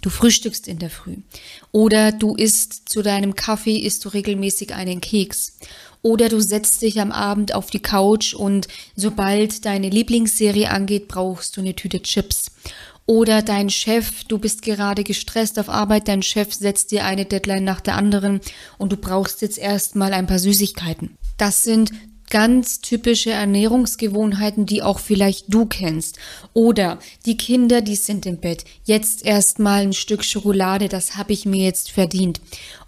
du 0.02 0.10
frühstückst 0.10 0.68
in 0.68 0.80
der 0.80 0.90
Früh 0.90 1.18
oder 1.72 2.12
du 2.12 2.36
isst 2.36 2.90
zu 2.90 3.02
deinem 3.02 3.36
Kaffee, 3.36 3.78
isst 3.78 4.04
du 4.06 4.10
regelmäßig 4.10 4.74
einen 4.74 5.02
Keks 5.02 5.58
oder 6.02 6.30
du 6.30 6.40
setzt 6.40 6.82
dich 6.82 7.00
am 7.00 7.12
Abend 7.12 7.56
auf 7.56 7.72
die 7.72 7.80
Couch 7.80 8.34
und 8.34 8.68
sobald 8.96 9.66
deine 9.66 9.90
Lieblingsserie 9.90 10.70
angeht, 10.70 11.08
brauchst 11.08 11.58
du 11.58 11.62
eine 11.62 11.74
Tüte 11.74 12.02
Chips. 12.02 12.52
Oder 13.08 13.44
dein 13.44 13.70
Chef, 13.70 14.24
du 14.24 14.40
bist 14.40 14.64
gerade 14.64 15.04
gestresst 15.04 15.60
auf 15.60 15.70
Arbeit, 15.70 16.08
dein 16.08 16.24
Chef 16.24 16.54
setzt 16.54 16.92
dir 16.92 17.06
eine 17.06 17.26
Deadline 17.26 17.64
nach 17.64 17.80
der 17.80 17.96
anderen 17.96 18.42
und 18.80 18.92
du 18.92 18.98
brauchst 18.98 19.44
jetzt 19.44 19.60
erstmal 19.60 20.14
ein 20.14 20.26
paar 20.26 20.40
Süßigkeiten. 20.40 21.18
Das 21.38 21.64
sind 21.64 21.92
ganz 22.30 22.82
typische 22.82 23.32
Ernährungsgewohnheiten, 23.32 24.66
die 24.66 24.82
auch 24.82 25.00
vielleicht 25.00 25.54
du 25.54 25.66
kennst. 25.66 26.18
Oder 26.54 27.00
die 27.26 27.38
Kinder, 27.38 27.82
die 27.82 27.96
sind 27.96 28.26
im 28.26 28.38
Bett. 28.38 28.66
Jetzt 28.84 29.26
erstmal 29.26 29.84
ein 29.84 29.94
Stück 29.94 30.24
Schokolade, 30.24 30.90
das 30.90 31.18
habe 31.18 31.34
ich 31.34 31.46
mir 31.46 31.64
jetzt 31.64 31.92
verdient. 31.92 32.42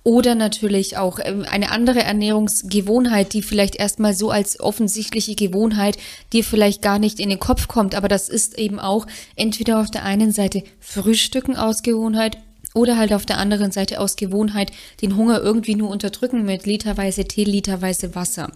Oder 0.04 0.36
natürlich 0.36 0.98
auch 0.98 1.20
ähm, 1.22 1.46
eine 1.50 1.72
andere 1.72 2.02
Ernährungsgewohnheit, 2.02 3.34
die 3.34 3.42
vielleicht 3.42 3.76
erstmal 3.76 4.14
so 4.14 4.32
als 4.32 4.60
offensichtliche 4.60 5.36
Gewohnheit 5.36 5.98
dir 6.32 6.44
vielleicht 6.44 6.82
gar 6.82 6.98
nicht 6.98 7.20
in 7.20 7.30
den 7.30 7.40
Kopf 7.40 7.68
kommt. 7.68 7.94
Aber 7.94 8.08
das 8.08 8.30
ist 8.30 8.58
eben 8.58 8.80
auch 8.80 9.06
entweder 9.36 9.82
auf 9.82 9.92
der 9.92 10.04
einen 10.04 10.32
Seite 10.32 10.64
Frühstücken 10.80 11.58
aus 11.58 11.84
Gewohnheit 11.84 12.38
oder 12.74 12.98
halt 12.98 13.12
auf 13.12 13.26
der 13.26 13.38
anderen 13.38 13.72
Seite 13.72 14.00
aus 14.00 14.16
Gewohnheit 14.16 14.72
den 15.02 15.18
Hunger 15.18 15.42
irgendwie 15.42 15.76
nur 15.76 15.90
unterdrücken 15.90 16.46
mit 16.46 16.66
literweise 16.66 17.26
Tee, 17.26 17.44
literweise 17.44 18.16
Wasser. 18.16 18.52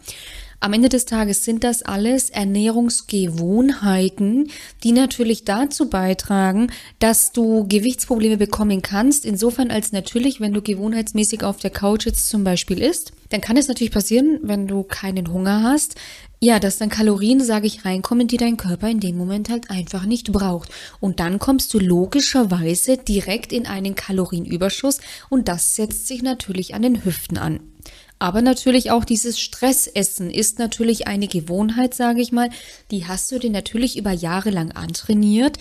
Am 0.63 0.73
Ende 0.73 0.89
des 0.89 1.05
Tages 1.05 1.43
sind 1.43 1.63
das 1.63 1.81
alles 1.81 2.29
Ernährungsgewohnheiten, 2.29 4.51
die 4.83 4.91
natürlich 4.91 5.43
dazu 5.43 5.89
beitragen, 5.89 6.67
dass 6.99 7.31
du 7.31 7.67
Gewichtsprobleme 7.67 8.37
bekommen 8.37 8.83
kannst. 8.83 9.25
Insofern 9.25 9.71
als 9.71 9.91
natürlich, 9.91 10.39
wenn 10.39 10.53
du 10.53 10.61
gewohnheitsmäßig 10.61 11.43
auf 11.43 11.57
der 11.57 11.71
Couch 11.71 12.05
jetzt 12.05 12.29
zum 12.29 12.43
Beispiel 12.43 12.79
isst, 12.79 13.11
dann 13.29 13.41
kann 13.41 13.57
es 13.57 13.69
natürlich 13.69 13.91
passieren, 13.91 14.37
wenn 14.43 14.67
du 14.67 14.83
keinen 14.83 15.33
Hunger 15.33 15.63
hast, 15.63 15.95
ja, 16.39 16.59
dass 16.59 16.77
dann 16.77 16.89
Kalorien, 16.89 17.43
sage 17.43 17.65
ich, 17.65 17.83
reinkommen, 17.83 18.27
die 18.27 18.37
dein 18.37 18.57
Körper 18.57 18.87
in 18.87 18.99
dem 18.99 19.17
Moment 19.17 19.49
halt 19.49 19.71
einfach 19.71 20.05
nicht 20.05 20.31
braucht. 20.31 20.69
Und 20.99 21.19
dann 21.19 21.39
kommst 21.39 21.73
du 21.73 21.79
logischerweise 21.79 22.97
direkt 22.97 23.51
in 23.51 23.65
einen 23.65 23.95
Kalorienüberschuss 23.95 24.99
und 25.29 25.47
das 25.47 25.75
setzt 25.75 26.05
sich 26.05 26.21
natürlich 26.21 26.75
an 26.75 26.83
den 26.83 27.03
Hüften 27.03 27.39
an. 27.39 27.61
Aber 28.21 28.43
natürlich 28.43 28.91
auch 28.91 29.03
dieses 29.03 29.39
Stressessen 29.39 30.29
ist 30.29 30.59
natürlich 30.59 31.07
eine 31.07 31.27
Gewohnheit, 31.27 31.95
sage 31.95 32.21
ich 32.21 32.31
mal, 32.31 32.51
die 32.91 33.07
hast 33.07 33.31
du 33.31 33.39
dir 33.39 33.49
natürlich 33.49 33.97
über 33.97 34.11
Jahre 34.11 34.51
lang 34.51 34.71
antrainiert. 34.73 35.57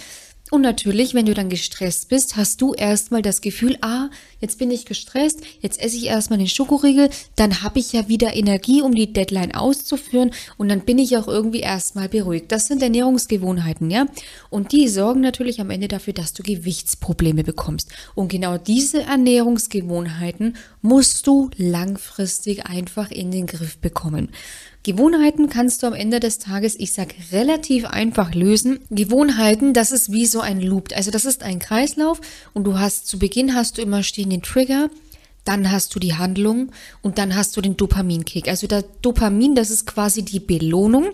Und 0.50 0.62
natürlich, 0.62 1.14
wenn 1.14 1.26
du 1.26 1.34
dann 1.34 1.48
gestresst 1.48 2.08
bist, 2.08 2.36
hast 2.36 2.60
du 2.60 2.74
erstmal 2.74 3.22
das 3.22 3.40
Gefühl, 3.40 3.78
ah, 3.82 4.08
jetzt 4.40 4.58
bin 4.58 4.70
ich 4.70 4.84
gestresst, 4.84 5.40
jetzt 5.60 5.80
esse 5.80 5.96
ich 5.96 6.06
erstmal 6.06 6.38
den 6.38 6.48
Schokoriegel, 6.48 7.10
dann 7.36 7.62
habe 7.62 7.78
ich 7.78 7.92
ja 7.92 8.08
wieder 8.08 8.34
Energie, 8.34 8.82
um 8.82 8.94
die 8.94 9.12
Deadline 9.12 9.54
auszuführen 9.54 10.32
und 10.58 10.68
dann 10.68 10.80
bin 10.80 10.98
ich 10.98 11.16
auch 11.16 11.28
irgendwie 11.28 11.60
erstmal 11.60 12.08
beruhigt. 12.08 12.50
Das 12.50 12.66
sind 12.66 12.82
Ernährungsgewohnheiten, 12.82 13.90
ja? 13.90 14.06
Und 14.48 14.72
die 14.72 14.88
sorgen 14.88 15.20
natürlich 15.20 15.60
am 15.60 15.70
Ende 15.70 15.88
dafür, 15.88 16.12
dass 16.12 16.32
du 16.32 16.42
Gewichtsprobleme 16.42 17.44
bekommst. 17.44 17.90
Und 18.14 18.28
genau 18.28 18.58
diese 18.58 19.02
Ernährungsgewohnheiten 19.02 20.56
musst 20.82 21.26
du 21.26 21.50
langfristig 21.56 22.66
einfach 22.66 23.10
in 23.10 23.30
den 23.30 23.46
Griff 23.46 23.78
bekommen. 23.78 24.30
Gewohnheiten 24.82 25.50
kannst 25.50 25.82
du 25.82 25.86
am 25.88 25.92
Ende 25.92 26.20
des 26.20 26.38
Tages, 26.38 26.74
ich 26.78 26.92
sag, 26.92 27.14
relativ 27.32 27.84
einfach 27.84 28.34
lösen. 28.34 28.80
Gewohnheiten, 28.88 29.74
das 29.74 29.92
ist 29.92 30.10
wie 30.10 30.24
so 30.24 30.40
ein 30.40 30.60
Loop. 30.60 30.88
Also 30.94 31.10
das 31.10 31.26
ist 31.26 31.42
ein 31.42 31.58
Kreislauf 31.58 32.20
und 32.54 32.64
du 32.64 32.78
hast 32.78 33.06
zu 33.06 33.18
Beginn 33.18 33.54
hast 33.54 33.76
du 33.76 33.82
immer 33.82 34.02
stehen 34.02 34.30
den 34.30 34.42
Trigger, 34.42 34.88
dann 35.44 35.70
hast 35.70 35.94
du 35.94 35.98
die 35.98 36.14
Handlung 36.14 36.72
und 37.02 37.18
dann 37.18 37.36
hast 37.36 37.56
du 37.56 37.60
den 37.60 37.76
Dopaminkick. 37.76 38.48
Also 38.48 38.66
der 38.66 38.84
Dopamin, 39.02 39.54
das 39.54 39.70
ist 39.70 39.86
quasi 39.86 40.22
die 40.22 40.40
Belohnung. 40.40 41.10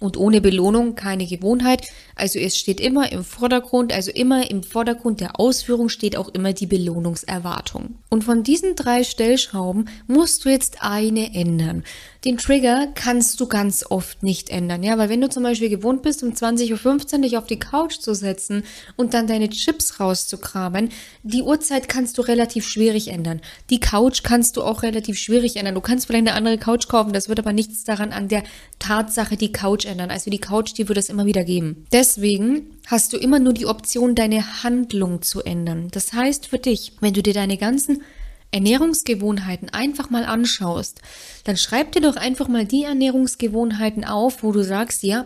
Und 0.00 0.16
ohne 0.16 0.40
Belohnung 0.40 0.96
keine 0.96 1.26
Gewohnheit. 1.26 1.86
Also 2.22 2.38
es 2.38 2.56
steht 2.56 2.80
immer 2.80 3.10
im 3.10 3.24
Vordergrund, 3.24 3.92
also 3.92 4.12
immer 4.12 4.48
im 4.48 4.62
Vordergrund 4.62 5.20
der 5.20 5.40
Ausführung 5.40 5.88
steht 5.88 6.16
auch 6.16 6.28
immer 6.28 6.52
die 6.52 6.68
Belohnungserwartung. 6.68 7.96
Und 8.10 8.22
von 8.22 8.44
diesen 8.44 8.76
drei 8.76 9.02
Stellschrauben 9.02 9.88
musst 10.06 10.44
du 10.44 10.48
jetzt 10.48 10.84
eine 10.84 11.34
ändern. 11.34 11.82
Den 12.24 12.38
Trigger 12.38 12.86
kannst 12.94 13.40
du 13.40 13.48
ganz 13.48 13.84
oft 13.90 14.22
nicht 14.22 14.50
ändern, 14.50 14.84
ja, 14.84 14.96
weil 14.96 15.08
wenn 15.08 15.20
du 15.20 15.28
zum 15.28 15.42
Beispiel 15.42 15.68
gewohnt 15.68 16.02
bist, 16.02 16.22
um 16.22 16.30
20.15 16.30 17.14
Uhr 17.14 17.20
dich 17.22 17.36
auf 17.36 17.46
die 17.46 17.58
Couch 17.58 17.98
zu 17.98 18.14
setzen 18.14 18.62
und 18.94 19.14
dann 19.14 19.26
deine 19.26 19.50
Chips 19.50 19.98
rauszukramen, 19.98 20.90
die 21.24 21.42
Uhrzeit 21.42 21.88
kannst 21.88 22.18
du 22.18 22.22
relativ 22.22 22.68
schwierig 22.68 23.08
ändern. 23.08 23.40
Die 23.70 23.80
Couch 23.80 24.22
kannst 24.22 24.56
du 24.56 24.62
auch 24.62 24.84
relativ 24.84 25.18
schwierig 25.18 25.56
ändern. 25.56 25.74
Du 25.74 25.80
kannst 25.80 26.06
vielleicht 26.06 26.28
eine 26.28 26.36
andere 26.36 26.58
Couch 26.58 26.86
kaufen, 26.86 27.12
das 27.12 27.28
wird 27.28 27.40
aber 27.40 27.52
nichts 27.52 27.82
daran 27.82 28.12
an 28.12 28.28
der 28.28 28.44
Tatsache 28.78 29.36
die 29.36 29.50
Couch 29.50 29.86
ändern. 29.86 30.12
Also 30.12 30.30
die 30.30 30.38
Couch, 30.38 30.74
die 30.78 30.88
wird 30.88 30.98
es 30.98 31.08
immer 31.08 31.26
wieder 31.26 31.42
geben. 31.42 31.86
Deswegen 32.14 32.66
hast 32.88 33.14
du 33.14 33.16
immer 33.16 33.38
nur 33.38 33.54
die 33.54 33.64
Option, 33.64 34.14
deine 34.14 34.62
Handlung 34.62 35.22
zu 35.22 35.40
ändern. 35.40 35.88
Das 35.92 36.12
heißt 36.12 36.46
für 36.46 36.58
dich, 36.58 36.92
wenn 37.00 37.14
du 37.14 37.22
dir 37.22 37.32
deine 37.32 37.56
ganzen 37.56 38.02
Ernährungsgewohnheiten 38.50 39.70
einfach 39.70 40.10
mal 40.10 40.26
anschaust, 40.26 41.00
dann 41.44 41.56
schreib 41.56 41.92
dir 41.92 42.02
doch 42.02 42.16
einfach 42.16 42.48
mal 42.48 42.66
die 42.66 42.82
Ernährungsgewohnheiten 42.82 44.04
auf, 44.04 44.42
wo 44.42 44.52
du 44.52 44.62
sagst, 44.62 45.04
ja, 45.04 45.24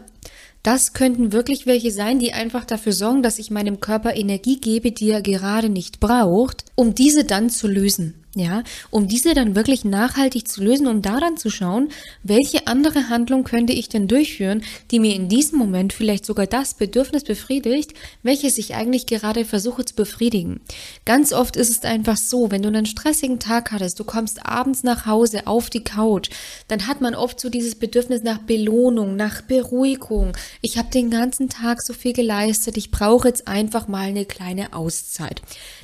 das 0.63 0.93
könnten 0.93 1.33
wirklich 1.33 1.67
welche 1.67 1.91
sein, 1.91 2.21
die 2.21 2.33
einfach 2.33 2.65
dafür 2.65 2.93
sorgen, 2.93 3.25
dass 3.25 3.41
ich 3.41 3.51
meinem 3.51 3.81
Körper 3.81 4.15
Energie 4.15 4.61
gebe, 4.61 4.93
die 4.93 5.11
er 5.11 5.23
gerade 5.23 5.69
nicht 5.69 5.99
braucht, 5.99 6.67
um 6.77 6.95
diese 6.95 7.25
dann 7.25 7.51
zu 7.51 7.67
lösen. 7.67 8.15
Ja, 8.39 8.65
um 8.91 9.09
diese 9.09 9.33
dann 9.33 9.57
wirklich 9.57 9.87
nachhaltig 9.87 10.47
zu 10.47 10.63
lösen, 10.63 10.89
um 10.89 11.01
daran 11.01 11.39
zu 11.39 11.49
schauen, 11.49 11.89
welche 12.23 12.67
andere 12.67 13.09
Handlung 13.09 13.45
könnte 13.45 13.73
ich 13.73 13.89
denn 13.89 14.09
durchführen, 14.09 14.63
die 14.91 15.01
mir 15.01 15.15
in 15.15 15.31
diesem 15.31 15.59
Moment 15.59 15.95
vielleicht 15.95 16.27
sogar 16.27 16.47
das 16.47 16.75
Bedürfnis 16.75 17.25
befriedigt, 17.25 17.95
welches 18.23 18.59
ich 18.59 18.75
eigentlich 18.75 19.07
gerade 19.07 19.47
versuche 19.47 19.87
zu 19.87 19.95
befriedigen. 19.95 20.61
Ganz 21.07 21.33
oft 21.33 21.57
ist 21.57 21.71
es 21.71 21.83
einfach 21.85 22.19
so, 22.19 22.51
wenn 22.51 22.61
du 22.61 22.69
einen 22.69 22.85
stressigen 22.85 23.39
Tag 23.39 23.73
hattest, 23.73 24.01
du 24.01 24.05
kommst 24.05 24.45
abends 24.45 24.83
nach 24.83 25.07
Hause 25.07 25.47
auf 25.47 25.71
die 25.71 25.83
Couch, 25.83 26.29
dann 26.69 26.87
hat 26.87 27.01
man 27.01 27.15
oft 27.15 27.41
so 27.41 27.49
dieses 27.49 27.75
Bedürfnis 27.75 28.23
nach 28.23 28.41
Belohnung, 28.41 29.17
nach 29.17 29.41
Beruhigung. 29.41 30.37
Ich 30.61 30.77
habe 30.77 30.91
den 30.91 31.09
ganzen 31.09 31.49
Tag 31.49 31.81
so 31.81 31.95
viel 31.95 32.13
geleistet, 32.13 32.77
ich 32.77 32.91
brauche 32.91 33.29
jetzt 33.29 33.49
einfach 33.49 33.89
mal 33.89 34.09
eine 34.09 34.27
kleine 34.27 34.75
Auszeit. 34.75 35.41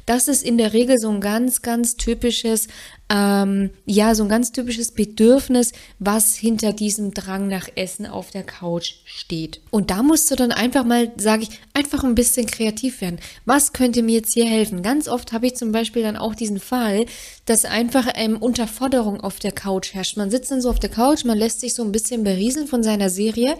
Das 0.06 0.28
ist 0.28 0.42
in 0.42 0.58
der 0.58 0.72
Regel 0.72 0.98
so 0.98 1.10
ein 1.10 1.20
ganz, 1.20 1.62
ganz 1.62 1.96
typisches, 1.96 2.68
ähm, 3.08 3.70
ja, 3.86 4.14
so 4.14 4.24
ein 4.24 4.28
ganz 4.28 4.52
typisches 4.52 4.92
Bedürfnis, 4.92 5.72
was 5.98 6.34
hinter 6.34 6.72
diesem 6.72 7.14
Drang 7.14 7.48
nach 7.48 7.68
Essen 7.76 8.06
auf 8.06 8.30
der 8.30 8.42
Couch 8.42 8.94
steht. 9.04 9.60
Und 9.70 9.90
da 9.90 10.02
musst 10.02 10.30
du 10.30 10.36
dann 10.36 10.52
einfach 10.52 10.84
mal, 10.84 11.12
sage 11.16 11.44
ich, 11.44 11.50
einfach 11.74 12.04
ein 12.04 12.14
bisschen 12.14 12.46
kreativ 12.46 13.00
werden. 13.00 13.20
Was 13.44 13.72
könnte 13.72 14.02
mir 14.02 14.16
jetzt 14.16 14.34
hier 14.34 14.46
helfen? 14.46 14.82
Ganz 14.82 15.08
oft 15.08 15.32
habe 15.32 15.46
ich 15.46 15.56
zum 15.56 15.72
Beispiel 15.72 16.02
dann 16.02 16.16
auch 16.16 16.34
diesen 16.34 16.58
Fall, 16.58 17.06
dass 17.46 17.64
einfach 17.64 18.08
ähm, 18.14 18.36
Unterforderung 18.36 19.20
auf 19.20 19.38
der 19.38 19.52
Couch 19.52 19.94
herrscht. 19.94 20.16
Man 20.16 20.30
sitzt 20.30 20.50
dann 20.50 20.60
so 20.60 20.70
auf 20.70 20.80
der 20.80 20.90
Couch, 20.90 21.24
man 21.24 21.38
lässt 21.38 21.60
sich 21.60 21.74
so 21.74 21.82
ein 21.82 21.92
bisschen 21.92 22.24
berieseln 22.24 22.66
von 22.66 22.82
seiner 22.82 23.10
Serie. 23.10 23.56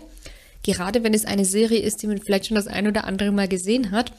Gerade 0.65 1.03
wenn 1.03 1.15
es 1.15 1.25
eine 1.25 1.45
Serie 1.45 1.81
ist, 1.81 2.03
die 2.03 2.07
man 2.07 2.19
vielleicht 2.19 2.47
schon 2.47 2.55
das 2.55 2.69
ein 2.69 2.87
oder 2.87 3.05
andere 3.05 3.33
Mal 3.33 3.49
gesehen 3.49 3.91
hat. 3.91 4.13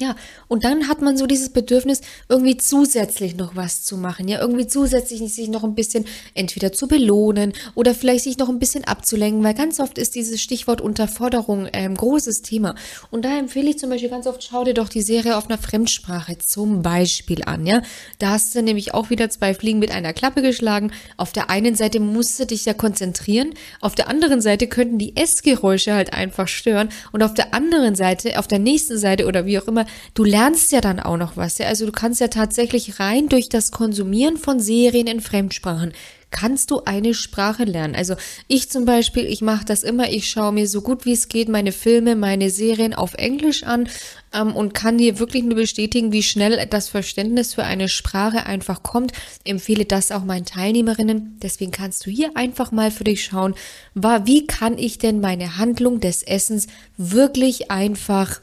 Ja, 0.00 0.16
und 0.48 0.64
dann 0.64 0.88
hat 0.88 1.02
man 1.02 1.16
so 1.16 1.26
dieses 1.26 1.50
Bedürfnis, 1.50 2.00
irgendwie 2.28 2.56
zusätzlich 2.56 3.36
noch 3.36 3.54
was 3.54 3.84
zu 3.84 3.96
machen, 3.98 4.26
ja, 4.26 4.40
irgendwie 4.40 4.66
zusätzlich 4.66 5.20
sich 5.32 5.48
noch 5.48 5.62
ein 5.62 5.74
bisschen 5.74 6.06
entweder 6.32 6.72
zu 6.72 6.88
belohnen 6.88 7.52
oder 7.74 7.94
vielleicht 7.94 8.24
sich 8.24 8.38
noch 8.38 8.48
ein 8.48 8.58
bisschen 8.58 8.84
abzulenken, 8.84 9.44
weil 9.44 9.54
ganz 9.54 9.80
oft 9.80 9.98
ist 9.98 10.14
dieses 10.14 10.40
Stichwort 10.40 10.80
Unterforderung 10.80 11.66
ein 11.66 11.70
ähm, 11.74 11.94
großes 11.96 12.42
Thema. 12.42 12.74
Und 13.10 13.24
da 13.24 13.38
empfehle 13.38 13.70
ich 13.70 13.78
zum 13.78 13.90
Beispiel 13.90 14.08
ganz 14.08 14.26
oft, 14.26 14.42
schau 14.42 14.64
dir 14.64 14.74
doch 14.74 14.88
die 14.88 15.02
Serie 15.02 15.36
auf 15.36 15.48
einer 15.48 15.58
Fremdsprache 15.58 16.38
zum 16.38 16.82
Beispiel 16.82 17.44
an, 17.44 17.66
ja. 17.66 17.82
Da 18.18 18.30
hast 18.30 18.54
du 18.54 18.62
nämlich 18.62 18.94
auch 18.94 19.10
wieder 19.10 19.28
zwei 19.28 19.54
Fliegen 19.54 19.78
mit 19.78 19.92
einer 19.92 20.14
Klappe 20.14 20.40
geschlagen. 20.42 20.92
Auf 21.18 21.32
der 21.32 21.50
einen 21.50 21.76
Seite 21.76 22.00
musst 22.00 22.40
du 22.40 22.46
dich 22.46 22.64
ja 22.64 22.72
konzentrieren, 22.72 23.52
auf 23.80 23.94
der 23.94 24.08
anderen 24.08 24.40
Seite 24.40 24.66
könnten 24.66 24.98
die 24.98 25.14
Essgeräusche 25.14 25.94
halt 25.94 26.14
einfach 26.14 26.48
stören 26.48 26.88
und 27.12 27.22
auf 27.22 27.34
der 27.34 27.54
anderen 27.54 27.94
Seite, 27.94 28.38
auf 28.38 28.48
der 28.48 28.58
nächsten 28.58 28.98
Seite 28.98 29.26
oder 29.26 29.46
wie 29.46 29.58
auch 29.58 29.68
immer, 29.68 29.73
du 30.14 30.24
lernst 30.24 30.72
ja 30.72 30.80
dann 30.80 31.00
auch 31.00 31.16
noch 31.16 31.36
was. 31.36 31.58
Ja? 31.58 31.66
Also 31.66 31.86
du 31.86 31.92
kannst 31.92 32.20
ja 32.20 32.28
tatsächlich 32.28 33.00
rein 33.00 33.28
durch 33.28 33.48
das 33.48 33.70
Konsumieren 33.70 34.36
von 34.36 34.60
Serien 34.60 35.06
in 35.06 35.20
Fremdsprachen 35.20 35.92
kannst 36.34 36.72
du 36.72 36.82
eine 36.84 37.14
Sprache 37.14 37.62
lernen. 37.62 37.94
Also 37.94 38.16
ich 38.48 38.68
zum 38.68 38.84
Beispiel, 38.84 39.24
ich 39.24 39.40
mache 39.40 39.64
das 39.64 39.84
immer, 39.84 40.10
ich 40.10 40.28
schaue 40.28 40.52
mir 40.52 40.66
so 40.66 40.82
gut 40.82 41.06
wie 41.06 41.12
es 41.12 41.28
geht 41.28 41.48
meine 41.48 41.70
Filme, 41.70 42.16
meine 42.16 42.50
Serien 42.50 42.92
auf 42.92 43.14
Englisch 43.14 43.62
an 43.62 43.88
ähm, 44.34 44.54
und 44.54 44.74
kann 44.74 44.98
dir 44.98 45.20
wirklich 45.20 45.44
nur 45.44 45.54
bestätigen, 45.54 46.10
wie 46.10 46.24
schnell 46.24 46.66
das 46.68 46.88
Verständnis 46.88 47.54
für 47.54 47.62
eine 47.62 47.88
Sprache 47.88 48.46
einfach 48.46 48.82
kommt. 48.82 49.12
Empfehle 49.44 49.84
das 49.84 50.10
auch 50.10 50.24
meinen 50.24 50.44
Teilnehmerinnen. 50.44 51.38
Deswegen 51.40 51.70
kannst 51.70 52.04
du 52.04 52.10
hier 52.10 52.32
einfach 52.34 52.72
mal 52.72 52.90
für 52.90 53.04
dich 53.04 53.24
schauen, 53.24 53.54
war, 53.94 54.26
wie 54.26 54.44
kann 54.48 54.76
ich 54.76 54.98
denn 54.98 55.20
meine 55.20 55.56
Handlung 55.56 56.00
des 56.00 56.24
Essens 56.24 56.66
wirklich 56.96 57.70
einfach 57.70 58.40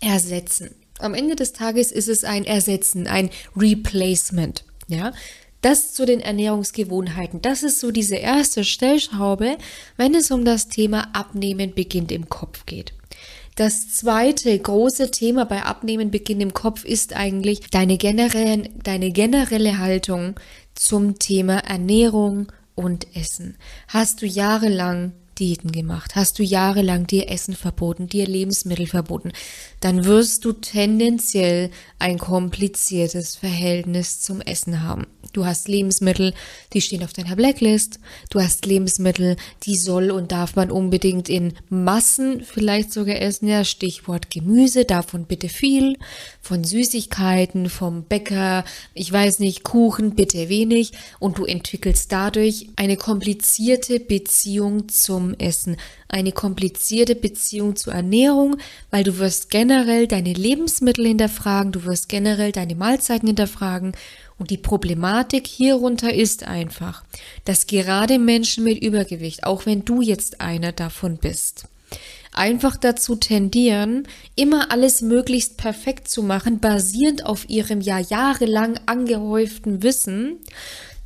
ersetzen. 0.00 0.74
Am 0.98 1.14
Ende 1.14 1.36
des 1.36 1.52
Tages 1.52 1.92
ist 1.92 2.08
es 2.08 2.24
ein 2.24 2.44
Ersetzen, 2.44 3.06
ein 3.06 3.30
Replacement. 3.56 4.64
Ja, 4.88 5.12
das 5.62 5.92
zu 5.92 6.06
den 6.06 6.20
Ernährungsgewohnheiten. 6.20 7.42
Das 7.42 7.62
ist 7.62 7.80
so 7.80 7.90
diese 7.90 8.16
erste 8.16 8.64
Stellschraube, 8.64 9.58
wenn 9.96 10.14
es 10.14 10.30
um 10.30 10.44
das 10.44 10.68
Thema 10.68 11.08
Abnehmen 11.14 11.74
beginnt 11.74 12.12
im 12.12 12.28
Kopf 12.28 12.66
geht. 12.66 12.94
Das 13.56 13.92
zweite 13.92 14.58
große 14.58 15.10
Thema 15.10 15.44
bei 15.44 15.62
Abnehmen 15.62 16.10
beginnt 16.10 16.42
im 16.42 16.54
Kopf 16.54 16.84
ist 16.84 17.14
eigentlich 17.14 17.60
deine 17.70 17.98
generelle, 17.98 18.70
deine 18.82 19.10
generelle 19.10 19.78
Haltung 19.78 20.34
zum 20.74 21.18
Thema 21.18 21.58
Ernährung 21.58 22.50
und 22.74 23.06
Essen. 23.14 23.58
Hast 23.88 24.22
du 24.22 24.26
jahrelang 24.26 25.12
Diäten 25.40 25.72
gemacht, 25.72 26.14
hast 26.14 26.38
du 26.38 26.42
jahrelang 26.42 27.06
dir 27.06 27.30
Essen 27.30 27.56
verboten, 27.56 28.06
dir 28.06 28.26
Lebensmittel 28.26 28.86
verboten, 28.86 29.32
dann 29.80 30.04
wirst 30.04 30.44
du 30.44 30.52
tendenziell 30.52 31.70
ein 31.98 32.18
kompliziertes 32.18 33.36
Verhältnis 33.36 34.20
zum 34.20 34.40
Essen 34.42 34.82
haben. 34.82 35.06
Du 35.32 35.46
hast 35.46 35.68
Lebensmittel, 35.68 36.34
die 36.72 36.80
stehen 36.80 37.04
auf 37.04 37.12
deiner 37.12 37.36
Blacklist. 37.36 38.00
Du 38.30 38.40
hast 38.40 38.66
Lebensmittel, 38.66 39.36
die 39.62 39.76
soll 39.76 40.10
und 40.10 40.32
darf 40.32 40.56
man 40.56 40.70
unbedingt 40.70 41.28
in 41.28 41.54
Massen 41.68 42.42
vielleicht 42.42 42.92
sogar 42.92 43.16
essen. 43.16 43.46
Ja, 43.46 43.64
Stichwort 43.64 44.30
Gemüse, 44.30 44.84
davon 44.84 45.26
bitte 45.26 45.48
viel. 45.48 45.96
Von 46.40 46.64
Süßigkeiten, 46.64 47.70
vom 47.70 48.02
Bäcker, 48.04 48.64
ich 48.92 49.12
weiß 49.12 49.38
nicht, 49.38 49.62
Kuchen, 49.62 50.16
bitte 50.16 50.48
wenig. 50.48 50.92
Und 51.20 51.38
du 51.38 51.44
entwickelst 51.44 52.10
dadurch 52.10 52.66
eine 52.74 52.96
komplizierte 52.96 54.00
Beziehung 54.00 54.88
zum 54.88 55.29
Essen, 55.38 55.76
eine 56.08 56.32
komplizierte 56.32 57.14
Beziehung 57.14 57.76
zur 57.76 57.92
Ernährung, 57.92 58.56
weil 58.90 59.04
du 59.04 59.18
wirst 59.18 59.50
generell 59.50 60.06
deine 60.06 60.32
Lebensmittel 60.32 61.06
hinterfragen, 61.06 61.72
du 61.72 61.84
wirst 61.84 62.08
generell 62.08 62.52
deine 62.52 62.74
Mahlzeiten 62.74 63.28
hinterfragen. 63.28 63.92
Und 64.38 64.50
die 64.50 64.56
Problematik 64.56 65.46
hierunter 65.46 66.14
ist 66.14 66.44
einfach, 66.44 67.04
dass 67.44 67.66
gerade 67.66 68.18
Menschen 68.18 68.64
mit 68.64 68.82
Übergewicht, 68.82 69.44
auch 69.44 69.66
wenn 69.66 69.84
du 69.84 70.00
jetzt 70.00 70.40
einer 70.40 70.72
davon 70.72 71.18
bist, 71.18 71.66
einfach 72.32 72.76
dazu 72.76 73.16
tendieren, 73.16 74.06
immer 74.36 74.70
alles 74.70 75.02
möglichst 75.02 75.56
perfekt 75.56 76.08
zu 76.08 76.22
machen, 76.22 76.60
basierend 76.60 77.26
auf 77.26 77.48
ihrem 77.48 77.80
ja 77.80 77.98
jahrelang 77.98 78.78
angehäuften 78.86 79.82
Wissen, 79.82 80.38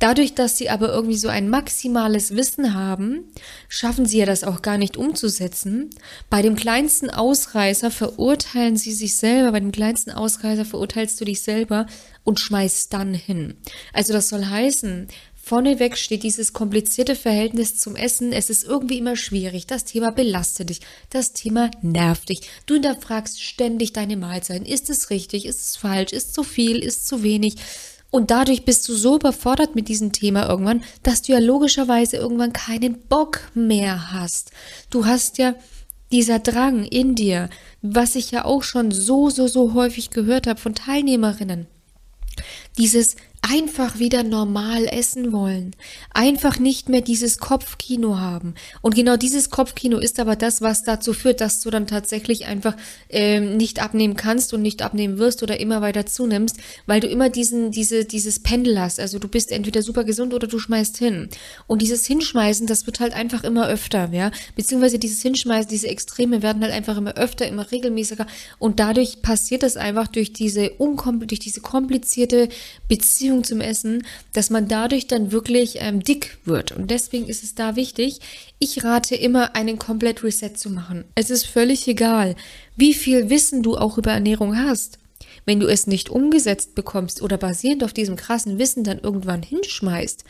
Dadurch, 0.05 0.35
dass 0.35 0.55
sie 0.55 0.69
aber 0.69 0.89
irgendwie 0.89 1.17
so 1.17 1.29
ein 1.29 1.49
maximales 1.49 2.35
Wissen 2.35 2.75
haben, 2.75 3.23
schaffen 3.67 4.05
sie 4.05 4.19
ja 4.19 4.27
das 4.27 4.43
auch 4.43 4.61
gar 4.61 4.77
nicht 4.77 4.97
umzusetzen. 4.97 5.89
Bei 6.29 6.43
dem 6.43 6.55
kleinsten 6.55 7.09
Ausreißer 7.09 7.89
verurteilen 7.89 8.77
sie 8.77 8.93
sich 8.93 9.15
selber, 9.15 9.53
bei 9.53 9.61
dem 9.61 9.71
kleinsten 9.71 10.11
Ausreißer 10.11 10.63
verurteilst 10.63 11.19
du 11.19 11.25
dich 11.25 11.41
selber 11.41 11.87
und 12.23 12.39
schmeißt 12.39 12.93
dann 12.93 13.15
hin. 13.15 13.55
Also 13.93 14.13
das 14.13 14.29
soll 14.29 14.45
heißen, 14.45 15.07
Vorneweg 15.33 15.97
steht 15.97 16.21
dieses 16.21 16.53
komplizierte 16.53 17.15
Verhältnis 17.15 17.79
zum 17.79 17.95
Essen. 17.95 18.31
Es 18.31 18.51
ist 18.51 18.63
irgendwie 18.63 18.99
immer 18.99 19.15
schwierig. 19.15 19.65
Das 19.65 19.85
Thema 19.85 20.11
belastet 20.11 20.69
dich. 20.69 20.81
Das 21.09 21.33
Thema 21.33 21.71
nervt 21.81 22.29
dich. 22.29 22.41
Du 22.67 22.75
hinterfragst 22.75 23.41
ständig 23.41 23.91
deine 23.93 24.17
Mahlzeiten. 24.17 24.67
Ist 24.67 24.91
es 24.91 25.09
richtig? 25.09 25.47
Ist 25.47 25.61
es 25.61 25.75
falsch? 25.77 26.13
Ist 26.13 26.35
zu 26.35 26.43
viel? 26.43 26.77
Ist 26.77 27.07
zu 27.07 27.23
wenig? 27.23 27.55
Und 28.15 28.31
dadurch 28.31 28.63
bist 28.63 28.87
du 28.87 28.95
so 28.95 29.17
überfordert 29.17 29.75
mit 29.75 29.89
diesem 29.89 30.13
Thema 30.13 30.47
irgendwann, 30.47 30.85
dass 31.03 31.21
du 31.21 31.33
ja 31.33 31.39
logischerweise 31.39 32.15
irgendwann 32.15 32.53
keinen 32.53 32.97
Bock 33.09 33.41
mehr 33.53 34.13
hast. 34.13 34.51
Du 34.89 35.05
hast 35.05 35.37
ja 35.37 35.53
dieser 36.13 36.39
Drang 36.39 36.85
in 36.85 37.15
dir, 37.15 37.49
was 37.81 38.15
ich 38.15 38.31
ja 38.31 38.45
auch 38.45 38.63
schon 38.63 38.91
so, 38.91 39.29
so, 39.29 39.47
so 39.47 39.73
häufig 39.73 40.11
gehört 40.11 40.47
habe 40.47 40.61
von 40.61 40.73
Teilnehmerinnen. 40.73 41.67
Dieses 42.77 43.17
einfach 43.51 43.99
wieder 43.99 44.23
normal 44.23 44.87
essen 44.87 45.31
wollen, 45.31 45.75
einfach 46.13 46.59
nicht 46.59 46.89
mehr 46.89 47.01
dieses 47.01 47.37
Kopfkino 47.37 48.17
haben. 48.17 48.55
Und 48.81 48.95
genau 48.95 49.17
dieses 49.17 49.49
Kopfkino 49.49 49.97
ist 49.97 50.19
aber 50.19 50.35
das, 50.35 50.61
was 50.61 50.83
dazu 50.83 51.13
führt, 51.13 51.41
dass 51.41 51.61
du 51.61 51.69
dann 51.69 51.87
tatsächlich 51.87 52.45
einfach 52.45 52.75
ähm, 53.09 53.57
nicht 53.57 53.81
abnehmen 53.81 54.15
kannst 54.15 54.53
und 54.53 54.61
nicht 54.61 54.81
abnehmen 54.81 55.17
wirst 55.17 55.43
oder 55.43 55.59
immer 55.59 55.81
weiter 55.81 56.05
zunimmst, 56.05 56.57
weil 56.85 56.99
du 56.99 57.07
immer 57.07 57.29
diesen, 57.29 57.71
diese, 57.71 58.05
dieses 58.05 58.39
Pendel 58.39 58.79
hast. 58.79 58.99
Also 58.99 59.19
du 59.19 59.27
bist 59.27 59.51
entweder 59.51 59.81
super 59.81 60.03
gesund 60.03 60.33
oder 60.33 60.47
du 60.47 60.57
schmeißt 60.57 60.97
hin. 60.97 61.29
Und 61.67 61.81
dieses 61.81 62.05
Hinschmeißen, 62.05 62.67
das 62.67 62.85
wird 62.85 62.99
halt 62.99 63.13
einfach 63.13 63.43
immer 63.43 63.67
öfter, 63.67 64.09
ja. 64.11 64.31
Beziehungsweise 64.55 64.99
dieses 64.99 65.21
Hinschmeißen, 65.21 65.69
diese 65.69 65.87
Extreme 65.87 66.41
werden 66.41 66.63
halt 66.63 66.73
einfach 66.73 66.97
immer 66.97 67.15
öfter, 67.15 67.47
immer 67.47 67.71
regelmäßiger. 67.71 68.25
Und 68.59 68.79
dadurch 68.79 69.21
passiert 69.21 69.63
das 69.63 69.77
einfach 69.77 70.07
durch 70.07 70.33
diese 70.33 70.71
unkom 70.71 71.25
durch 71.25 71.39
diese 71.39 71.61
komplizierte 71.61 72.49
Beziehung 72.87 73.34
Beziehung 73.35 73.43
zum 73.43 73.61
Essen, 73.61 74.03
dass 74.33 74.49
man 74.49 74.67
dadurch 74.67 75.07
dann 75.07 75.31
wirklich 75.31 75.77
ähm, 75.79 76.03
dick 76.03 76.37
wird. 76.45 76.71
Und 76.71 76.91
deswegen 76.91 77.27
ist 77.27 77.43
es 77.43 77.55
da 77.55 77.75
wichtig, 77.75 78.19
ich 78.59 78.83
rate 78.83 79.15
immer, 79.15 79.55
einen 79.55 79.79
komplett 79.79 80.23
Reset 80.23 80.53
zu 80.55 80.69
machen. 80.69 81.05
Es 81.15 81.29
ist 81.29 81.45
völlig 81.45 81.87
egal, 81.87 82.35
wie 82.75 82.93
viel 82.93 83.29
Wissen 83.29 83.63
du 83.63 83.77
auch 83.77 83.97
über 83.97 84.11
Ernährung 84.11 84.57
hast. 84.57 84.99
Wenn 85.45 85.59
du 85.59 85.67
es 85.67 85.87
nicht 85.87 86.09
umgesetzt 86.09 86.75
bekommst 86.75 87.21
oder 87.21 87.37
basierend 87.37 87.83
auf 87.83 87.93
diesem 87.93 88.15
krassen 88.15 88.57
Wissen 88.57 88.83
dann 88.83 88.99
irgendwann 88.99 89.43
hinschmeißt, 89.43 90.23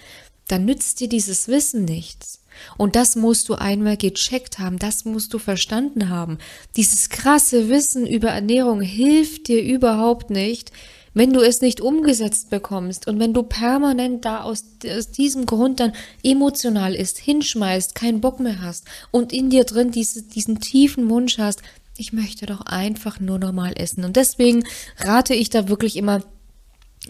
dann 0.48 0.66
nützt 0.66 1.00
dir 1.00 1.10
dieses 1.10 1.48
Wissen 1.48 1.86
nichts. 1.86 2.42
Und 2.78 2.96
das 2.96 3.16
musst 3.16 3.50
du 3.50 3.56
einmal 3.56 3.98
gecheckt 3.98 4.60
haben, 4.60 4.80
das 4.80 5.04
musst 5.04 5.34
du 5.34 5.40
verstanden 5.40 6.10
haben. 6.10 6.38
Dieses 6.76 7.10
krasse 7.10 7.70
Wissen 7.70 8.08
über 8.08 8.30
Ernährung 8.30 8.82
hilft 8.82 9.48
dir 9.48 9.62
überhaupt 9.62 10.30
nicht, 10.30 10.72
wenn 11.16 11.34
du 11.34 11.42
es 11.42 11.62
nicht 11.62 11.82
umgesetzt 11.82 12.52
bekommst 12.52 13.08
und 13.08 13.20
wenn 13.20 13.34
du 13.34 13.42
permanent 13.42 14.24
da 14.26 14.44
aus, 14.44 14.64
aus 14.88 15.10
diesem 15.10 15.48
Grund 15.48 15.80
dann 15.80 15.94
emotional 16.22 16.94
ist, 16.94 17.18
hinschmeißt, 17.18 17.96
keinen 17.96 18.22
Bock 18.22 18.40
mehr 18.40 18.62
hast 18.62 18.86
und 19.10 19.34
in 19.34 19.50
dir 19.50 19.64
drin 19.64 19.90
diese, 19.90 20.22
diesen 20.22 20.60
tiefen 20.60 21.10
Wunsch 21.10 21.40
hast, 21.40 21.64
ich 21.98 22.14
möchte 22.14 22.46
doch 22.46 22.62
einfach 22.62 23.20
nur 23.22 23.40
normal 23.40 23.74
essen. 23.78 24.04
Und 24.04 24.18
deswegen 24.18 24.66
rate 24.98 25.34
ich 25.34 25.50
da 25.50 25.70
wirklich 25.70 25.96
immer, 25.96 26.22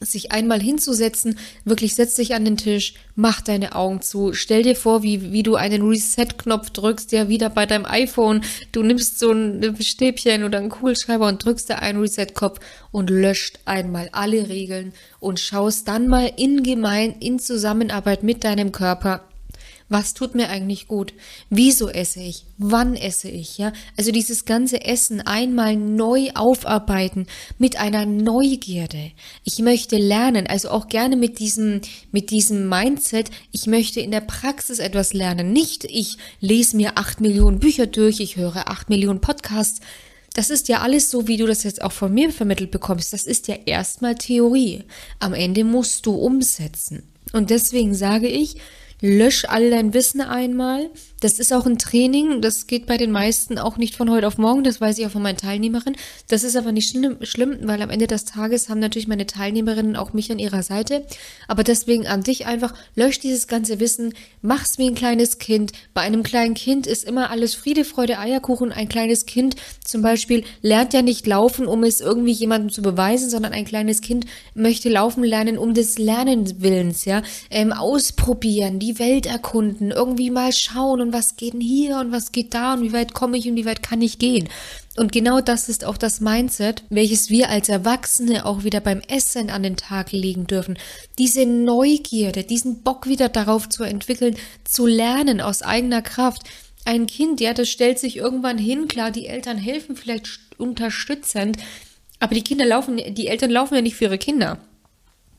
sich 0.01 0.31
einmal 0.31 0.61
hinzusetzen, 0.61 1.37
wirklich 1.63 1.95
setz 1.95 2.15
dich 2.15 2.33
an 2.33 2.45
den 2.45 2.57
Tisch, 2.57 2.93
mach 3.15 3.41
deine 3.41 3.75
Augen 3.75 4.01
zu, 4.01 4.33
stell 4.33 4.63
dir 4.63 4.75
vor, 4.75 5.03
wie, 5.03 5.31
wie 5.31 5.43
du 5.43 5.55
einen 5.55 5.87
Reset-Knopf 5.87 6.69
drückst, 6.71 7.11
ja, 7.11 7.29
wieder 7.29 7.49
bei 7.49 7.65
deinem 7.65 7.85
iPhone, 7.85 8.43
du 8.71 8.83
nimmst 8.83 9.19
so 9.19 9.31
ein 9.31 9.77
Stäbchen 9.79 10.43
oder 10.43 10.59
einen 10.59 10.69
Kugelschreiber 10.69 11.27
und 11.27 11.43
drückst 11.43 11.69
da 11.69 11.75
einen 11.75 11.99
Reset-Knopf 11.99 12.59
und 12.91 13.09
löscht 13.09 13.59
einmal 13.65 14.09
alle 14.11 14.49
Regeln 14.49 14.93
und 15.19 15.39
schaust 15.39 15.87
dann 15.87 16.07
mal 16.07 16.31
in 16.37 16.63
gemein, 16.63 17.15
in 17.19 17.39
Zusammenarbeit 17.39 18.23
mit 18.23 18.43
deinem 18.43 18.71
Körper, 18.71 19.21
was 19.87 20.15
tut 20.15 20.33
mir 20.33 20.49
eigentlich 20.49 20.87
gut? 20.87 21.13
Wieso 21.49 21.89
esse 21.89 22.19
ich? 22.19 22.45
Wann 22.57 22.95
esse 22.95 23.29
ich? 23.29 23.59
Ja, 23.59 23.71
also 23.97 24.11
dieses 24.11 24.45
ganze 24.45 24.83
Essen 24.83 25.21
einmal 25.21 25.75
neu 25.75 26.29
aufarbeiten 26.33 27.27
mit 27.59 27.77
einer 27.77 28.07
Neugierde. 28.07 29.11
Ich 29.43 29.59
möchte 29.59 29.97
lernen, 29.97 30.47
also 30.47 30.69
auch 30.69 30.87
gerne 30.87 31.15
mit 31.15 31.37
diesem, 31.37 31.81
mit 32.11 32.31
diesem 32.31 32.67
Mindset. 32.67 33.29
Ich 33.51 33.67
möchte 33.67 33.99
in 33.99 34.09
der 34.09 34.21
Praxis 34.21 34.79
etwas 34.79 35.13
lernen. 35.13 35.53
Nicht 35.53 35.83
ich 35.85 36.17
lese 36.39 36.77
mir 36.77 36.97
acht 36.97 37.21
Millionen 37.21 37.59
Bücher 37.59 37.85
durch, 37.85 38.19
ich 38.19 38.37
höre 38.37 38.67
acht 38.67 38.89
Millionen 38.89 39.21
Podcasts. 39.21 39.81
Das 40.33 40.49
ist 40.49 40.67
ja 40.67 40.81
alles 40.81 41.11
so, 41.11 41.27
wie 41.27 41.37
du 41.37 41.45
das 41.45 41.63
jetzt 41.63 41.81
auch 41.81 41.93
von 41.93 42.13
mir 42.13 42.31
vermittelt 42.31 42.71
bekommst. 42.71 43.13
Das 43.13 43.23
ist 43.23 43.47
ja 43.47 43.55
erstmal 43.65 44.15
Theorie. 44.15 44.83
Am 45.19 45.33
Ende 45.33 45.63
musst 45.63 46.05
du 46.07 46.15
umsetzen. 46.15 47.03
Und 47.31 47.51
deswegen 47.51 47.93
sage 47.93 48.27
ich, 48.27 48.57
lösch 49.05 49.45
all 49.45 49.69
dein 49.69 49.93
Wissen 49.93 50.21
einmal. 50.21 50.89
Das 51.25 51.39
ist 51.39 51.51
auch 51.51 51.65
ein 51.65 51.79
Training. 51.79 52.41
Das 52.41 52.67
geht 52.67 52.85
bei 52.85 52.97
den 52.97 53.09
meisten 53.09 53.57
auch 53.57 53.77
nicht 53.77 53.95
von 53.95 54.11
heute 54.11 54.27
auf 54.27 54.37
morgen. 54.37 54.63
Das 54.63 54.79
weiß 54.79 54.99
ich 54.99 55.07
auch 55.07 55.09
von 55.09 55.23
meinen 55.23 55.37
Teilnehmerinnen. 55.37 55.97
Das 56.27 56.43
ist 56.43 56.55
aber 56.55 56.71
nicht 56.71 56.95
schlimm, 57.23 57.57
weil 57.63 57.81
am 57.81 57.89
Ende 57.89 58.05
des 58.05 58.25
Tages 58.25 58.69
haben 58.69 58.79
natürlich 58.79 59.07
meine 59.07 59.25
Teilnehmerinnen 59.25 59.95
auch 59.95 60.13
mich 60.13 60.31
an 60.31 60.37
ihrer 60.37 60.61
Seite. 60.61 61.03
Aber 61.47 61.63
deswegen 61.63 62.05
an 62.05 62.21
dich 62.21 62.45
einfach, 62.45 62.75
lösch 62.93 63.19
dieses 63.19 63.47
ganze 63.47 63.79
Wissen, 63.79 64.13
mach's 64.43 64.77
wie 64.77 64.87
ein 64.87 64.93
kleines 64.93 65.39
Kind. 65.39 65.71
Bei 65.95 66.01
einem 66.01 66.21
kleinen 66.21 66.53
Kind 66.53 66.85
ist 66.85 67.03
immer 67.05 67.31
alles 67.31 67.55
Friede, 67.55 67.85
Freude, 67.85 68.19
Eierkuchen. 68.19 68.71
Ein 68.71 68.87
kleines 68.87 69.25
Kind 69.25 69.55
zum 69.83 70.03
Beispiel 70.03 70.43
lernt 70.61 70.93
ja 70.93 71.01
nicht 71.01 71.25
laufen, 71.25 71.65
um 71.65 71.83
es 71.83 72.01
irgendwie 72.01 72.33
jemandem 72.33 72.69
zu 72.69 72.83
beweisen, 72.83 73.31
sondern 73.31 73.53
ein 73.53 73.65
kleines 73.65 74.01
Kind 74.01 74.27
möchte 74.53 74.89
laufen 74.89 75.23
lernen, 75.23 75.57
um 75.57 75.73
des 75.73 75.97
Lernenwillens, 75.97 77.05
ja, 77.05 77.23
ähm, 77.49 77.73
ausprobieren, 77.73 78.77
die 78.77 78.99
Welt 78.99 79.25
erkunden, 79.25 79.89
irgendwie 79.89 80.29
mal 80.29 80.53
schauen 80.53 81.01
und 81.01 81.14
was 81.15 81.37
geht 81.37 81.53
denn 81.53 81.61
hier 81.61 81.97
und 81.97 82.11
was 82.11 82.33
geht 82.33 82.53
da 82.53 82.73
und 82.73 82.83
wie 82.83 82.91
weit 82.91 83.13
komme 83.13 83.37
ich 83.37 83.47
und 83.47 83.55
wie 83.55 83.65
weit 83.65 83.81
kann 83.81 84.01
ich 84.01 84.19
gehen. 84.19 84.49
Und 84.97 85.13
genau 85.13 85.39
das 85.39 85.69
ist 85.69 85.85
auch 85.85 85.97
das 85.97 86.19
Mindset, 86.19 86.83
welches 86.89 87.29
wir 87.29 87.49
als 87.49 87.69
Erwachsene 87.69 88.45
auch 88.45 88.63
wieder 88.65 88.81
beim 88.81 89.01
Essen 89.07 89.49
an 89.49 89.63
den 89.63 89.77
Tag 89.77 90.11
legen 90.11 90.45
dürfen. 90.45 90.77
Diese 91.17 91.45
Neugierde, 91.45 92.43
diesen 92.43 92.83
Bock 92.83 93.07
wieder 93.07 93.29
darauf 93.29 93.69
zu 93.69 93.83
entwickeln, 93.83 94.35
zu 94.65 94.85
lernen 94.85 95.39
aus 95.39 95.61
eigener 95.61 96.01
Kraft. 96.01 96.43
Ein 96.83 97.07
Kind, 97.07 97.39
ja, 97.39 97.53
das 97.53 97.69
stellt 97.69 97.97
sich 97.97 98.17
irgendwann 98.17 98.57
hin, 98.57 98.87
klar, 98.89 99.09
die 99.09 99.27
Eltern 99.27 99.57
helfen 99.57 99.95
vielleicht 99.95 100.27
unterstützend, 100.57 101.57
aber 102.19 102.35
die 102.35 102.43
Kinder 102.43 102.65
laufen, 102.65 102.97
die 102.97 103.27
Eltern 103.27 103.51
laufen 103.51 103.75
ja 103.75 103.81
nicht 103.81 103.95
für 103.95 104.05
ihre 104.05 104.17
Kinder. 104.17 104.59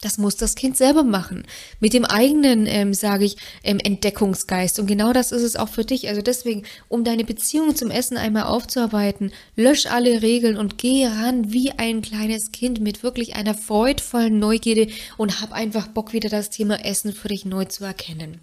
Das 0.03 0.19
muss 0.19 0.37
das 0.37 0.55
Kind 0.55 0.77
selber 0.77 1.03
machen. 1.03 1.45
Mit 1.81 1.95
dem 1.95 2.05
eigenen, 2.05 2.67
ähm, 2.67 2.93
sage 2.93 3.25
ich, 3.25 3.37
ähm, 3.65 3.79
Entdeckungsgeist. 3.79 4.79
Und 4.79 4.87
genau 4.87 5.13
das 5.13 5.33
ist 5.33 5.43
es 5.43 5.57
auch 5.57 5.69
für 5.69 5.85
dich. 5.85 6.09
Also 6.09 6.21
deswegen, 6.21 6.65
um 6.89 7.03
deine 7.03 7.25
Beziehung 7.25 7.75
zum 7.75 7.91
Essen 7.91 8.17
einmal 8.17 8.45
aufzuarbeiten, 8.45 9.33
lösch 9.57 9.87
alle 9.87 10.23
Regeln 10.23 10.57
und 10.59 10.79
geh 10.79 11.07
ran 11.07 11.53
wie 11.53 11.73
ein 11.73 12.03
kleines 12.03 12.53
Kind 12.53 12.81
mit 12.81 13.03
wirklich 13.03 13.37
einer 13.37 13.55
freudvollen 13.55 14.39
Neugierde 14.39 14.93
und 15.17 15.41
hab 15.41 15.53
einfach 15.53 15.87
Bock, 15.89 16.13
wieder 16.13 16.29
das 16.29 16.51
Thema 16.51 16.85
Essen 16.85 17.13
für 17.13 17.29
dich 17.29 17.45
neu 17.45 17.65
zu 17.65 17.85
erkennen. 17.85 18.41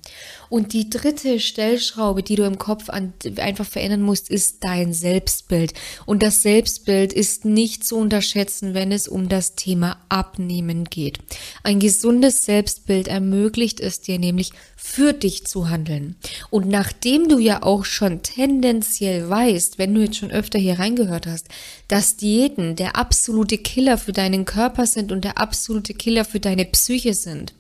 Und 0.50 0.74
die 0.74 0.90
dritte 0.90 1.40
Stellschraube, 1.40 2.24
die 2.24 2.36
du 2.36 2.44
im 2.44 2.58
Kopf 2.58 2.90
an, 2.90 3.14
einfach 3.38 3.66
verändern 3.66 4.02
musst, 4.02 4.30
ist 4.30 4.64
dein 4.64 4.94
Selbstbild. 4.94 5.74
Und 6.06 6.24
das 6.24 6.42
Selbstbild 6.42 7.14
ist 7.14 7.46
nicht 7.46 7.84
zu 7.84 7.98
unterschätzen, 7.98 8.74
wenn 8.74 8.92
es 8.92 9.08
um 9.08 9.30
das 9.30 9.56
Thema 9.56 9.98
Abnehmen 10.10 10.86
geht. 10.86 11.20
Ein 11.64 11.80
gesundes 11.80 12.46
Selbstbild 12.46 13.08
ermöglicht 13.08 13.80
es 13.80 14.02
dir 14.02 14.20
nämlich, 14.20 14.52
für 14.76 15.14
dich 15.14 15.46
zu 15.46 15.70
handeln. 15.70 16.18
Und 16.50 16.68
nachdem 16.68 17.30
du 17.30 17.40
ja 17.40 17.64
auch 17.64 17.86
schon 17.86 18.22
tendenziell 18.22 19.30
weißt, 19.30 19.78
wenn 19.78 19.96
du 19.96 20.02
jetzt 20.02 20.18
schon 20.18 20.30
öfter 20.30 20.60
hier 20.60 20.78
reingehört 20.78 21.26
hast, 21.26 21.48
dass 21.88 22.18
Diäten 22.18 22.76
der 22.76 22.98
absolute 22.98 23.58
Killer 23.58 23.98
für 23.98 24.12
deinen 24.12 24.44
Körper 24.44 24.86
sind 24.86 25.14
und 25.14 25.24
der 25.24 25.38
absolute 25.38 25.94
Killer 25.94 26.26
für 26.26 26.42
deine 26.42 26.66
Psyche 26.66 27.14
sind, 27.14 27.54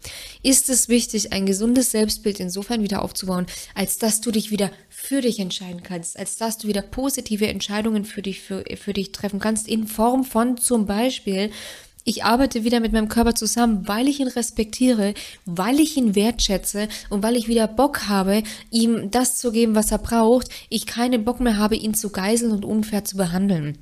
ist 0.44 0.70
es 0.70 0.90
wichtig, 0.90 1.32
ein 1.32 1.46
gesundes 1.46 1.92
Selbstbild 1.92 2.42
insofern 2.42 2.84
wieder 2.84 3.02
aufzubauen, 3.02 3.46
als 3.74 3.98
dass 3.98 4.20
du 4.20 4.32
dich 4.32 4.52
wieder 4.52 4.70
für 4.90 5.22
dich 5.22 5.40
entscheiden 5.40 5.82
kannst, 5.82 6.20
als 6.20 6.38
dass 6.38 6.58
du 6.58 6.68
wieder 6.68 6.82
positive 6.82 7.48
Entscheidungen 7.48 8.04
für 8.04 8.22
dich, 8.22 8.42
für, 8.42 8.64
für 8.76 8.94
dich 8.94 9.12
treffen 9.14 9.40
kannst, 9.40 9.68
in 9.68 9.88
Form 9.88 10.26
von 10.26 10.58
zum 10.58 10.86
Beispiel 10.86 11.52
ich 12.04 12.24
arbeite 12.24 12.64
wieder 12.64 12.80
mit 12.80 12.92
meinem 12.92 13.08
Körper 13.08 13.34
zusammen, 13.34 13.88
weil 13.88 14.08
ich 14.08 14.20
ihn 14.20 14.28
respektiere, 14.28 15.14
weil 15.46 15.80
ich 15.80 15.96
ihn 15.96 16.16
wertschätze 16.16 16.88
und 17.10 17.24
weil 17.24 17.36
ich 17.36 17.48
wieder 17.48 17.68
Bock 17.68 18.08
habe, 18.08 18.44
ihm 18.72 19.10
das 19.12 19.38
zu 19.38 19.52
geben, 19.52 19.76
was 19.76 19.92
er 19.92 20.00
braucht. 20.00 20.50
Ich 20.70 20.86
keinen 20.86 21.24
Bock 21.24 21.40
mehr 21.40 21.58
habe, 21.58 21.76
ihn 21.76 21.94
zu 21.94 22.10
geiseln 22.10 22.52
und 22.52 22.66
unfair 22.66 23.06
zu 23.06 23.16
behandeln. 23.16 23.78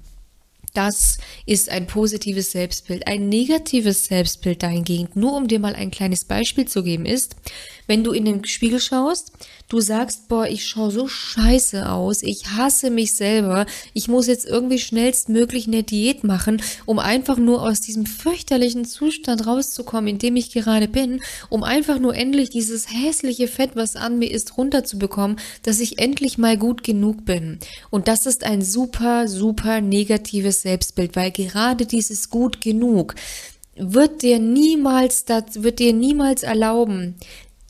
Das 0.74 1.18
ist 1.46 1.70
ein 1.70 1.86
positives 1.86 2.52
Selbstbild. 2.52 3.06
Ein 3.08 3.28
negatives 3.28 4.06
Selbstbild 4.06 4.64
dahingehend, 4.64 5.16
nur 5.18 5.36
um 5.36 5.48
dir 5.48 5.60
mal 5.60 5.76
ein 5.76 5.92
kleines 5.92 6.24
Beispiel 6.24 6.66
zu 6.66 6.84
geben, 6.84 7.06
ist, 7.06 7.36
wenn 7.92 8.06
du 8.06 8.14
in 8.14 8.24
den 8.24 8.46
Spiegel 8.46 8.80
schaust, 8.80 9.34
du 9.68 9.82
sagst, 9.82 10.30
boah, 10.30 10.48
ich 10.48 10.66
schaue 10.66 10.92
so 10.92 11.10
scheiße 11.10 11.90
aus, 11.90 12.24
ich 12.24 12.52
hasse 12.52 12.90
mich 12.90 13.12
selber, 13.12 13.66
ich 13.94 14.08
muss 14.08 14.28
jetzt 14.28 14.46
irgendwie 14.46 14.80
schnellstmöglich 14.80 15.68
eine 15.68 15.84
Diät 15.84 16.24
machen, 16.24 16.62
um 16.86 17.00
einfach 17.00 17.36
nur 17.36 17.62
aus 17.62 17.82
diesem 17.82 18.06
fürchterlichen 18.06 18.86
Zustand 18.86 19.46
rauszukommen, 19.46 20.08
in 20.08 20.20
dem 20.20 20.38
ich 20.38 20.54
gerade 20.54 20.88
bin, 20.88 21.20
um 21.50 21.66
einfach 21.66 22.00
nur 22.00 22.16
endlich 22.16 22.50
dieses 22.50 22.88
hässliche 22.94 23.50
Fett, 23.50 23.72
was 23.74 23.98
an 23.98 24.20
mir 24.20 24.32
ist, 24.32 24.58
runterzubekommen, 24.58 25.38
dass 25.64 25.82
ich 25.82 26.00
endlich 26.00 26.38
mal 26.38 26.56
gut 26.56 26.86
genug 26.86 27.26
bin. 27.26 27.60
Und 27.90 28.08
das 28.08 28.26
ist 28.26 28.46
ein 28.46 28.62
super, 28.62 29.28
super 29.28 29.82
negatives 29.82 30.62
Selbstbild, 30.62 31.18
weil 31.18 31.32
gerade 31.32 31.86
dieses 31.86 32.30
gut 32.30 32.62
genug 32.62 33.16
wird 33.76 34.22
dir 34.22 34.40
niemals, 34.40 35.26
das 35.26 35.64
wird 35.64 35.80
dir 35.80 35.92
niemals 35.92 36.44
erlauben, 36.44 37.16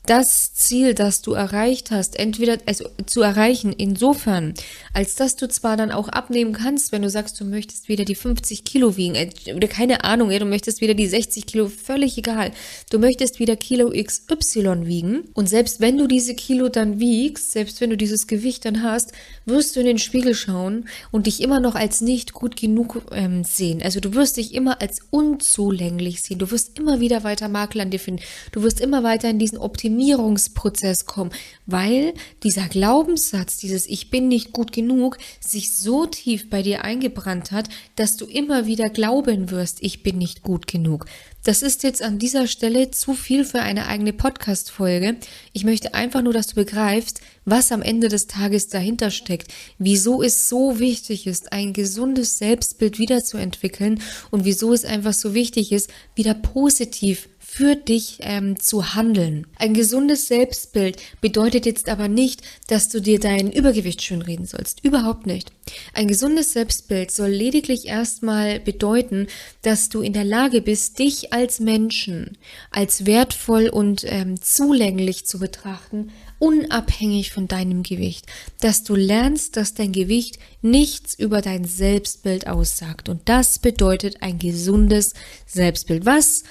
das 0.06 0.52
Ziel, 0.52 0.94
das 0.94 1.22
du 1.22 1.32
erreicht 1.32 1.92
hast, 1.92 2.18
entweder 2.18 2.58
also 2.66 2.88
zu 3.06 3.22
erreichen, 3.22 3.72
insofern, 3.72 4.54
als 4.92 5.14
dass 5.14 5.36
du 5.36 5.48
zwar 5.48 5.76
dann 5.76 5.92
auch 5.92 6.08
abnehmen 6.08 6.52
kannst, 6.52 6.90
wenn 6.90 7.02
du 7.02 7.10
sagst, 7.10 7.40
du 7.40 7.44
möchtest 7.44 7.88
wieder 7.88 8.04
die 8.04 8.16
50 8.16 8.64
Kilo 8.64 8.96
wiegen, 8.96 9.14
äh, 9.14 9.30
oder 9.54 9.68
keine 9.68 10.02
Ahnung, 10.02 10.30
du 10.30 10.44
möchtest 10.44 10.80
wieder 10.80 10.94
die 10.94 11.06
60 11.06 11.46
Kilo, 11.46 11.68
völlig 11.68 12.18
egal. 12.18 12.50
Du 12.90 12.98
möchtest 12.98 13.38
wieder 13.38 13.54
Kilo 13.54 13.90
XY 13.90 14.86
wiegen. 14.86 15.28
Und 15.34 15.48
selbst 15.48 15.80
wenn 15.80 15.96
du 15.98 16.08
diese 16.08 16.34
Kilo 16.34 16.68
dann 16.68 16.98
wiegst, 16.98 17.52
selbst 17.52 17.80
wenn 17.80 17.90
du 17.90 17.96
dieses 17.96 18.26
Gewicht 18.26 18.64
dann 18.64 18.82
hast, 18.82 19.12
wirst 19.44 19.76
du 19.76 19.80
in 19.80 19.86
den 19.86 19.98
Spiegel 19.98 20.34
schauen 20.34 20.88
und 21.12 21.26
dich 21.26 21.40
immer 21.40 21.60
noch 21.60 21.76
als 21.76 22.00
nicht 22.00 22.32
gut 22.32 22.56
genug 22.56 23.02
ähm, 23.12 23.44
sehen. 23.44 23.80
Also 23.82 24.00
du 24.00 24.14
wirst 24.14 24.36
dich 24.36 24.52
immer 24.52 24.82
als 24.82 24.98
unzulänglich 25.10 26.22
sehen. 26.22 26.40
Du 26.40 26.50
wirst 26.50 26.76
immer 26.76 26.98
wieder 26.98 27.22
weiter 27.22 27.48
Makel 27.48 27.80
an 27.80 27.90
dir 27.90 28.00
finden. 28.00 28.22
Du 28.50 28.64
wirst 28.64 28.80
immer 28.80 29.04
weiter 29.04 29.30
in 29.30 29.38
diesen 29.38 29.58
Optimismus 29.58 29.91
Optimierungsprozess 29.92 31.04
kommen, 31.04 31.30
weil 31.66 32.14
dieser 32.42 32.68
Glaubenssatz, 32.68 33.58
dieses 33.58 33.86
Ich 33.86 34.10
bin 34.10 34.28
nicht 34.28 34.52
gut 34.52 34.72
genug, 34.72 35.18
sich 35.40 35.76
so 35.76 36.06
tief 36.06 36.48
bei 36.48 36.62
dir 36.62 36.82
eingebrannt 36.82 37.52
hat, 37.52 37.68
dass 37.96 38.16
du 38.16 38.24
immer 38.26 38.66
wieder 38.66 38.88
glauben 38.88 39.50
wirst, 39.50 39.82
ich 39.82 40.02
bin 40.02 40.16
nicht 40.16 40.42
gut 40.42 40.66
genug. 40.66 41.06
Das 41.44 41.62
ist 41.62 41.82
jetzt 41.82 42.02
an 42.02 42.18
dieser 42.18 42.46
Stelle 42.46 42.92
zu 42.92 43.14
viel 43.14 43.44
für 43.44 43.60
eine 43.60 43.86
eigene 43.86 44.12
Podcast-Folge. 44.12 45.16
Ich 45.52 45.64
möchte 45.64 45.92
einfach 45.92 46.22
nur, 46.22 46.32
dass 46.32 46.46
du 46.46 46.54
begreifst, 46.54 47.20
was 47.44 47.72
am 47.72 47.82
Ende 47.82 48.08
des 48.08 48.28
Tages 48.28 48.68
dahinter 48.68 49.10
steckt, 49.10 49.52
wieso 49.76 50.22
es 50.22 50.48
so 50.48 50.78
wichtig 50.78 51.26
ist, 51.26 51.52
ein 51.52 51.72
gesundes 51.72 52.38
Selbstbild 52.38 52.98
wiederzuentwickeln 52.98 54.00
und 54.30 54.44
wieso 54.44 54.72
es 54.72 54.84
einfach 54.84 55.12
so 55.12 55.34
wichtig 55.34 55.72
ist, 55.72 55.90
wieder 56.14 56.34
positiv 56.34 57.28
für 57.54 57.76
dich 57.76 58.16
ähm, 58.20 58.58
zu 58.58 58.94
handeln. 58.94 59.46
Ein 59.58 59.74
gesundes 59.74 60.26
Selbstbild 60.26 60.96
bedeutet 61.20 61.66
jetzt 61.66 61.90
aber 61.90 62.08
nicht, 62.08 62.40
dass 62.66 62.88
du 62.88 62.98
dir 62.98 63.20
dein 63.20 63.52
Übergewicht 63.52 64.00
schönreden 64.00 64.46
sollst. 64.46 64.82
Überhaupt 64.82 65.26
nicht. 65.26 65.52
Ein 65.92 66.08
gesundes 66.08 66.54
Selbstbild 66.54 67.10
soll 67.10 67.28
lediglich 67.28 67.88
erstmal 67.88 68.58
bedeuten, 68.58 69.26
dass 69.60 69.90
du 69.90 70.00
in 70.00 70.14
der 70.14 70.24
Lage 70.24 70.62
bist, 70.62 70.98
dich 70.98 71.34
als 71.34 71.60
Menschen 71.60 72.38
als 72.70 73.04
wertvoll 73.04 73.68
und 73.68 74.02
ähm, 74.06 74.40
zulänglich 74.40 75.26
zu 75.26 75.38
betrachten, 75.38 76.10
unabhängig 76.38 77.32
von 77.32 77.48
deinem 77.48 77.82
Gewicht. 77.82 78.24
Dass 78.62 78.82
du 78.82 78.94
lernst, 78.94 79.58
dass 79.58 79.74
dein 79.74 79.92
Gewicht 79.92 80.38
nichts 80.62 81.18
über 81.18 81.42
dein 81.42 81.66
Selbstbild 81.66 82.46
aussagt. 82.46 83.10
Und 83.10 83.28
das 83.28 83.58
bedeutet 83.58 84.22
ein 84.22 84.38
gesundes 84.38 85.12
Selbstbild. 85.46 86.06
Was 86.06 86.44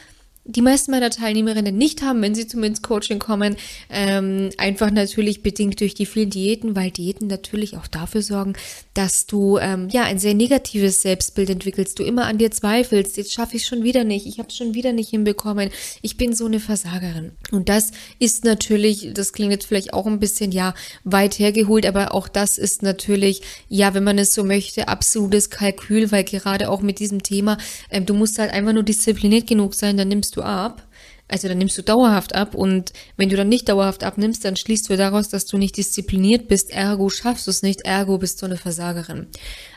die 0.43 0.61
meisten 0.61 0.91
meiner 0.91 1.09
Teilnehmerinnen 1.09 1.77
nicht 1.77 2.01
haben, 2.01 2.21
wenn 2.21 2.35
sie 2.35 2.47
zum 2.47 2.63
ins 2.63 2.81
Coaching 2.81 3.19
kommen. 3.19 3.55
Ähm, 3.89 4.49
einfach 4.57 4.91
natürlich 4.91 5.43
bedingt 5.43 5.79
durch 5.79 5.93
die 5.93 6.05
vielen 6.05 6.29
Diäten, 6.29 6.75
weil 6.75 6.91
Diäten 6.91 7.27
natürlich 7.27 7.77
auch 7.77 7.87
dafür 7.87 8.21
sorgen, 8.21 8.53
dass 8.93 9.25
du 9.27 9.57
ähm, 9.59 9.89
ja 9.89 10.03
ein 10.03 10.19
sehr 10.19 10.33
negatives 10.33 11.01
Selbstbild 11.01 11.49
entwickelst. 11.49 11.99
Du 11.99 12.03
immer 12.03 12.25
an 12.25 12.37
dir 12.37 12.51
zweifelst. 12.51 13.17
Jetzt 13.17 13.33
schaffe 13.33 13.55
ich 13.55 13.63
es 13.63 13.67
schon 13.67 13.83
wieder 13.83 14.03
nicht. 14.03 14.25
Ich 14.25 14.39
habe 14.39 14.49
es 14.49 14.57
schon 14.57 14.73
wieder 14.73 14.93
nicht 14.93 15.09
hinbekommen. 15.09 15.69
Ich 16.01 16.17
bin 16.17 16.33
so 16.33 16.45
eine 16.45 16.59
Versagerin. 16.59 17.31
Und 17.51 17.69
das 17.69 17.91
ist 18.19 18.43
natürlich, 18.43 19.11
das 19.13 19.33
klingt 19.33 19.51
jetzt 19.51 19.65
vielleicht 19.65 19.93
auch 19.93 20.07
ein 20.07 20.19
bisschen 20.19 20.51
ja 20.51 20.73
weit 21.03 21.37
hergeholt, 21.39 21.85
aber 21.85 22.13
auch 22.13 22.27
das 22.27 22.57
ist 22.57 22.83
natürlich 22.83 23.41
ja, 23.69 23.93
wenn 23.93 24.03
man 24.03 24.17
es 24.17 24.33
so 24.33 24.43
möchte, 24.43 24.87
absolutes 24.87 25.49
Kalkül, 25.49 26.11
weil 26.11 26.23
gerade 26.23 26.69
auch 26.69 26.81
mit 26.81 26.99
diesem 26.99 27.23
Thema, 27.23 27.57
ähm, 27.89 28.05
du 28.05 28.13
musst 28.13 28.39
halt 28.39 28.51
einfach 28.51 28.73
nur 28.73 28.83
diszipliniert 28.83 29.47
genug 29.47 29.75
sein, 29.75 29.97
dann 29.97 30.07
nimmst 30.07 30.30
du 30.35 30.41
ab. 30.41 30.87
Also 31.27 31.47
dann 31.47 31.59
nimmst 31.59 31.77
du 31.77 31.81
dauerhaft 31.81 32.35
ab 32.35 32.55
und 32.55 32.91
wenn 33.15 33.29
du 33.29 33.37
dann 33.37 33.47
nicht 33.47 33.69
dauerhaft 33.69 34.03
abnimmst, 34.03 34.43
dann 34.43 34.57
schließt 34.57 34.89
du 34.89 34.97
daraus, 34.97 35.29
dass 35.29 35.45
du 35.45 35.57
nicht 35.57 35.77
diszipliniert 35.77 36.49
bist, 36.49 36.71
ergo 36.71 37.09
schaffst 37.09 37.47
du 37.47 37.51
es 37.51 37.63
nicht, 37.63 37.85
ergo 37.85 38.17
bist 38.17 38.41
du 38.41 38.47
eine 38.47 38.57
Versagerin. 38.57 39.27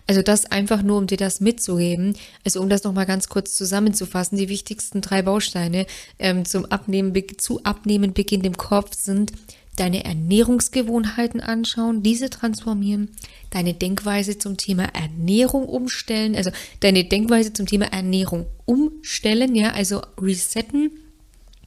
Also 0.08 0.20
das 0.20 0.46
einfach 0.46 0.82
nur, 0.82 0.98
um 0.98 1.06
dir 1.06 1.16
das 1.16 1.40
mitzugeben, 1.40 2.16
also 2.44 2.60
um 2.60 2.68
das 2.68 2.82
nochmal 2.82 3.06
ganz 3.06 3.28
kurz 3.28 3.54
zusammenzufassen, 3.54 4.36
die 4.36 4.48
wichtigsten 4.48 5.00
drei 5.00 5.22
Bausteine 5.22 5.86
ähm, 6.18 6.44
zum 6.44 6.64
Abnehmen, 6.66 7.14
zu 7.38 7.62
Abnehmen 7.62 8.14
beginnt 8.14 8.44
im 8.44 8.56
Kopf 8.56 8.96
sind 8.96 9.30
deine 9.76 10.04
Ernährungsgewohnheiten 10.04 11.40
anschauen, 11.40 12.02
diese 12.02 12.30
transformieren, 12.30 13.10
deine 13.50 13.74
Denkweise 13.74 14.38
zum 14.38 14.56
Thema 14.56 14.84
Ernährung 14.94 15.66
umstellen, 15.66 16.36
also 16.36 16.50
deine 16.80 17.04
Denkweise 17.04 17.52
zum 17.52 17.66
Thema 17.66 17.86
Ernährung 17.86 18.46
umstellen, 18.66 19.54
ja, 19.54 19.72
also 19.72 20.02
resetten 20.20 20.90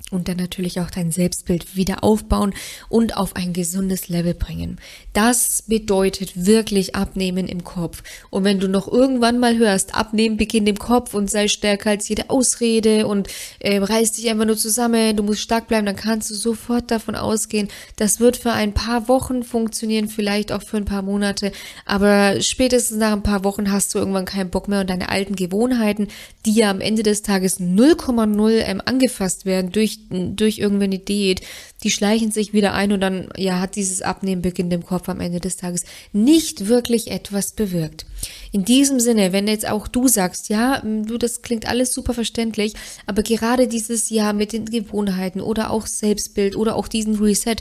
und 0.09 0.29
dann 0.29 0.37
natürlich 0.37 0.79
auch 0.79 0.89
dein 0.89 1.11
Selbstbild 1.11 1.75
wieder 1.75 2.03
aufbauen 2.03 2.53
und 2.87 3.17
auf 3.17 3.35
ein 3.35 3.51
gesundes 3.51 4.07
Level 4.07 4.33
bringen. 4.33 4.79
Das 5.11 5.63
bedeutet 5.63 6.45
wirklich 6.45 6.95
abnehmen 6.95 7.47
im 7.47 7.65
Kopf. 7.65 8.03
Und 8.29 8.45
wenn 8.45 8.59
du 8.59 8.69
noch 8.69 8.87
irgendwann 8.87 9.39
mal 9.39 9.57
hörst, 9.57 9.95
abnehmen 9.95 10.37
beginnt 10.37 10.69
im 10.69 10.79
Kopf 10.79 11.13
und 11.13 11.29
sei 11.29 11.49
stärker 11.49 11.89
als 11.89 12.07
jede 12.07 12.29
Ausrede 12.29 13.05
und 13.05 13.27
äh, 13.59 13.79
reiß 13.79 14.13
dich 14.13 14.29
einfach 14.29 14.45
nur 14.45 14.57
zusammen, 14.57 15.17
du 15.17 15.23
musst 15.23 15.41
stark 15.41 15.67
bleiben, 15.67 15.85
dann 15.85 15.97
kannst 15.97 16.29
du 16.31 16.35
sofort 16.35 16.89
davon 16.89 17.15
ausgehen, 17.15 17.67
das 17.97 18.21
wird 18.21 18.37
für 18.37 18.53
ein 18.53 18.73
paar 18.73 19.09
Wochen 19.09 19.43
funktionieren, 19.43 20.07
vielleicht 20.07 20.53
auch 20.53 20.63
für 20.63 20.77
ein 20.77 20.85
paar 20.85 21.01
Monate, 21.01 21.51
aber 21.85 22.39
spätestens 22.41 22.97
nach 22.97 23.11
ein 23.11 23.23
paar 23.23 23.43
Wochen 23.43 23.71
hast 23.71 23.93
du 23.93 23.99
irgendwann 23.99 24.25
keinen 24.25 24.51
Bock 24.51 24.69
mehr 24.69 24.81
und 24.81 24.89
deine 24.89 25.09
alten 25.09 25.35
Gewohnheiten, 25.35 26.07
die 26.45 26.53
ja 26.53 26.69
am 26.69 26.79
Ende 26.79 27.03
des 27.03 27.23
Tages 27.23 27.59
0,0 27.59 28.51
ähm, 28.51 28.81
angefasst 28.85 29.45
werden 29.45 29.71
durch 29.71 29.96
durch, 30.09 30.59
irgendeine 30.59 30.99
Diät, 30.99 31.41
die 31.83 31.91
schleichen 31.91 32.31
sich 32.31 32.53
wieder 32.53 32.73
ein 32.73 32.91
und 32.91 33.01
dann, 33.01 33.29
ja, 33.37 33.59
hat 33.59 33.75
dieses 33.75 34.01
Abnehmen 34.01 34.41
beginnt 34.41 34.73
im 34.73 34.85
Kopf 34.85 35.09
am 35.09 35.19
Ende 35.19 35.39
des 35.39 35.57
Tages 35.57 35.83
nicht 36.13 36.67
wirklich 36.67 37.11
etwas 37.11 37.51
bewirkt. 37.51 38.05
In 38.51 38.65
diesem 38.65 38.99
Sinne, 38.99 39.33
wenn 39.33 39.47
jetzt 39.47 39.67
auch 39.67 39.87
du 39.87 40.07
sagst, 40.07 40.49
ja, 40.49 40.81
du, 40.81 41.17
das 41.17 41.41
klingt 41.41 41.67
alles 41.67 41.93
super 41.93 42.13
verständlich, 42.13 42.73
aber 43.05 43.23
gerade 43.23 43.67
dieses 43.67 44.09
Jahr 44.09 44.33
mit 44.33 44.53
den 44.53 44.65
Gewohnheiten 44.65 45.41
oder 45.41 45.71
auch 45.71 45.85
Selbstbild 45.85 46.55
oder 46.55 46.75
auch 46.75 46.87
diesen 46.87 47.15
Reset, 47.15 47.57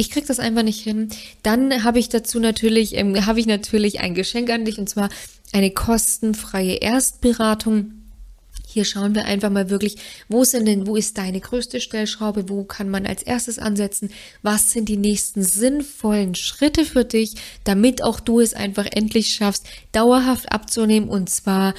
ich 0.00 0.10
krieg 0.10 0.26
das 0.26 0.38
einfach 0.38 0.62
nicht 0.62 0.80
hin, 0.80 1.08
dann 1.42 1.82
habe 1.82 1.98
ich 1.98 2.08
dazu 2.08 2.38
natürlich, 2.38 2.96
ähm, 2.96 3.26
habe 3.26 3.40
ich 3.40 3.46
natürlich 3.46 3.98
ein 3.98 4.14
Geschenk 4.14 4.48
an 4.48 4.64
dich 4.64 4.78
und 4.78 4.88
zwar 4.88 5.08
eine 5.52 5.72
kostenfreie 5.72 6.76
Erstberatung 6.76 7.97
hier 8.78 8.84
schauen 8.84 9.16
wir 9.16 9.24
einfach 9.24 9.50
mal 9.50 9.70
wirklich, 9.70 9.96
wo 10.28 10.44
sind 10.44 10.66
denn, 10.66 10.86
wo 10.86 10.94
ist 10.94 11.18
deine 11.18 11.40
größte 11.40 11.80
Stellschraube, 11.80 12.48
wo 12.48 12.62
kann 12.62 12.88
man 12.88 13.06
als 13.06 13.24
erstes 13.24 13.58
ansetzen, 13.58 14.10
was 14.42 14.70
sind 14.70 14.88
die 14.88 14.96
nächsten 14.96 15.42
sinnvollen 15.42 16.36
Schritte 16.36 16.84
für 16.84 17.04
dich, 17.04 17.34
damit 17.64 18.04
auch 18.04 18.20
du 18.20 18.38
es 18.38 18.54
einfach 18.54 18.86
endlich 18.88 19.34
schaffst, 19.34 19.66
dauerhaft 19.90 20.52
abzunehmen? 20.52 21.08
Und 21.08 21.28
zwar 21.28 21.74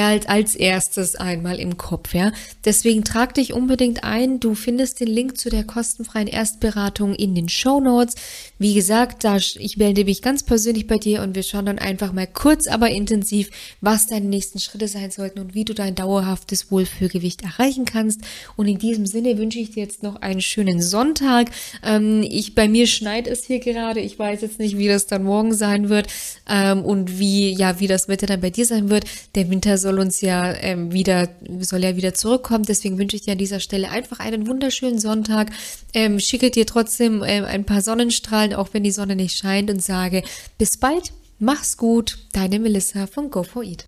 als 0.00 0.54
erstes 0.54 1.16
einmal 1.16 1.58
im 1.58 1.76
Kopf, 1.76 2.14
ja. 2.14 2.32
Deswegen 2.64 3.04
trag 3.04 3.34
dich 3.34 3.52
unbedingt 3.52 4.04
ein. 4.04 4.40
Du 4.40 4.54
findest 4.54 5.00
den 5.00 5.08
Link 5.08 5.36
zu 5.36 5.50
der 5.50 5.64
kostenfreien 5.64 6.28
Erstberatung 6.28 7.14
in 7.14 7.34
den 7.34 7.48
Show 7.48 7.80
Notes. 7.80 8.14
Wie 8.58 8.74
gesagt, 8.74 9.24
da 9.24 9.36
ich 9.36 9.76
melde 9.76 10.04
mich 10.04 10.22
ganz 10.22 10.42
persönlich 10.42 10.86
bei 10.86 10.98
dir 10.98 11.22
und 11.22 11.34
wir 11.34 11.42
schauen 11.42 11.66
dann 11.66 11.78
einfach 11.78 12.12
mal 12.12 12.26
kurz, 12.26 12.66
aber 12.68 12.90
intensiv, 12.90 13.50
was 13.80 14.06
deine 14.06 14.26
nächsten 14.26 14.58
Schritte 14.58 14.88
sein 14.88 15.10
sollten 15.10 15.40
und 15.40 15.54
wie 15.54 15.64
du 15.64 15.74
dein 15.74 15.94
dauerhaftes 15.94 16.70
Wohlfühlgewicht 16.70 17.42
erreichen 17.42 17.84
kannst. 17.84 18.20
Und 18.56 18.68
in 18.68 18.78
diesem 18.78 19.06
Sinne 19.06 19.38
wünsche 19.38 19.58
ich 19.58 19.72
dir 19.72 19.82
jetzt 19.82 20.02
noch 20.02 20.16
einen 20.16 20.40
schönen 20.40 20.80
Sonntag. 20.80 21.50
Ähm, 21.84 22.22
ich, 22.22 22.54
bei 22.54 22.68
mir 22.68 22.86
schneit 22.86 23.26
es 23.26 23.44
hier 23.44 23.58
gerade. 23.58 24.00
Ich 24.00 24.18
weiß 24.18 24.42
jetzt 24.42 24.58
nicht, 24.58 24.78
wie 24.78 24.88
das 24.88 25.06
dann 25.06 25.24
morgen 25.24 25.54
sein 25.54 25.88
wird 25.88 26.06
ähm, 26.48 26.84
und 26.84 27.18
wie, 27.18 27.52
ja, 27.52 27.80
wie 27.80 27.88
das 27.88 28.08
Wetter 28.08 28.26
dann 28.26 28.40
bei 28.40 28.50
dir 28.50 28.66
sein 28.66 28.90
wird. 28.90 29.04
Der 29.34 29.50
Winter 29.50 29.78
soll 29.82 29.98
uns 29.98 30.22
ja 30.22 30.54
ähm, 30.54 30.92
wieder, 30.92 31.28
soll 31.60 31.84
ja 31.84 31.96
wieder 31.96 32.14
zurückkommen. 32.14 32.64
Deswegen 32.64 32.96
wünsche 32.96 33.16
ich 33.16 33.22
dir 33.22 33.32
an 33.32 33.38
dieser 33.38 33.60
Stelle 33.60 33.90
einfach 33.90 34.18
einen 34.20 34.46
wunderschönen 34.46 34.98
Sonntag. 34.98 35.50
Ähm, 35.92 36.18
schicke 36.18 36.50
dir 36.50 36.64
trotzdem 36.64 37.22
ähm, 37.26 37.44
ein 37.44 37.64
paar 37.64 37.82
Sonnenstrahlen, 37.82 38.54
auch 38.54 38.70
wenn 38.72 38.84
die 38.84 38.90
Sonne 38.90 39.16
nicht 39.16 39.36
scheint 39.36 39.70
und 39.70 39.82
sage 39.82 40.22
bis 40.56 40.78
bald 40.78 41.12
Mach's 41.44 41.76
gut, 41.76 42.18
deine 42.32 42.60
Melissa 42.60 43.08
von 43.08 43.28
Go4Eat. 43.28 43.86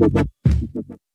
Thank. 0.00 0.26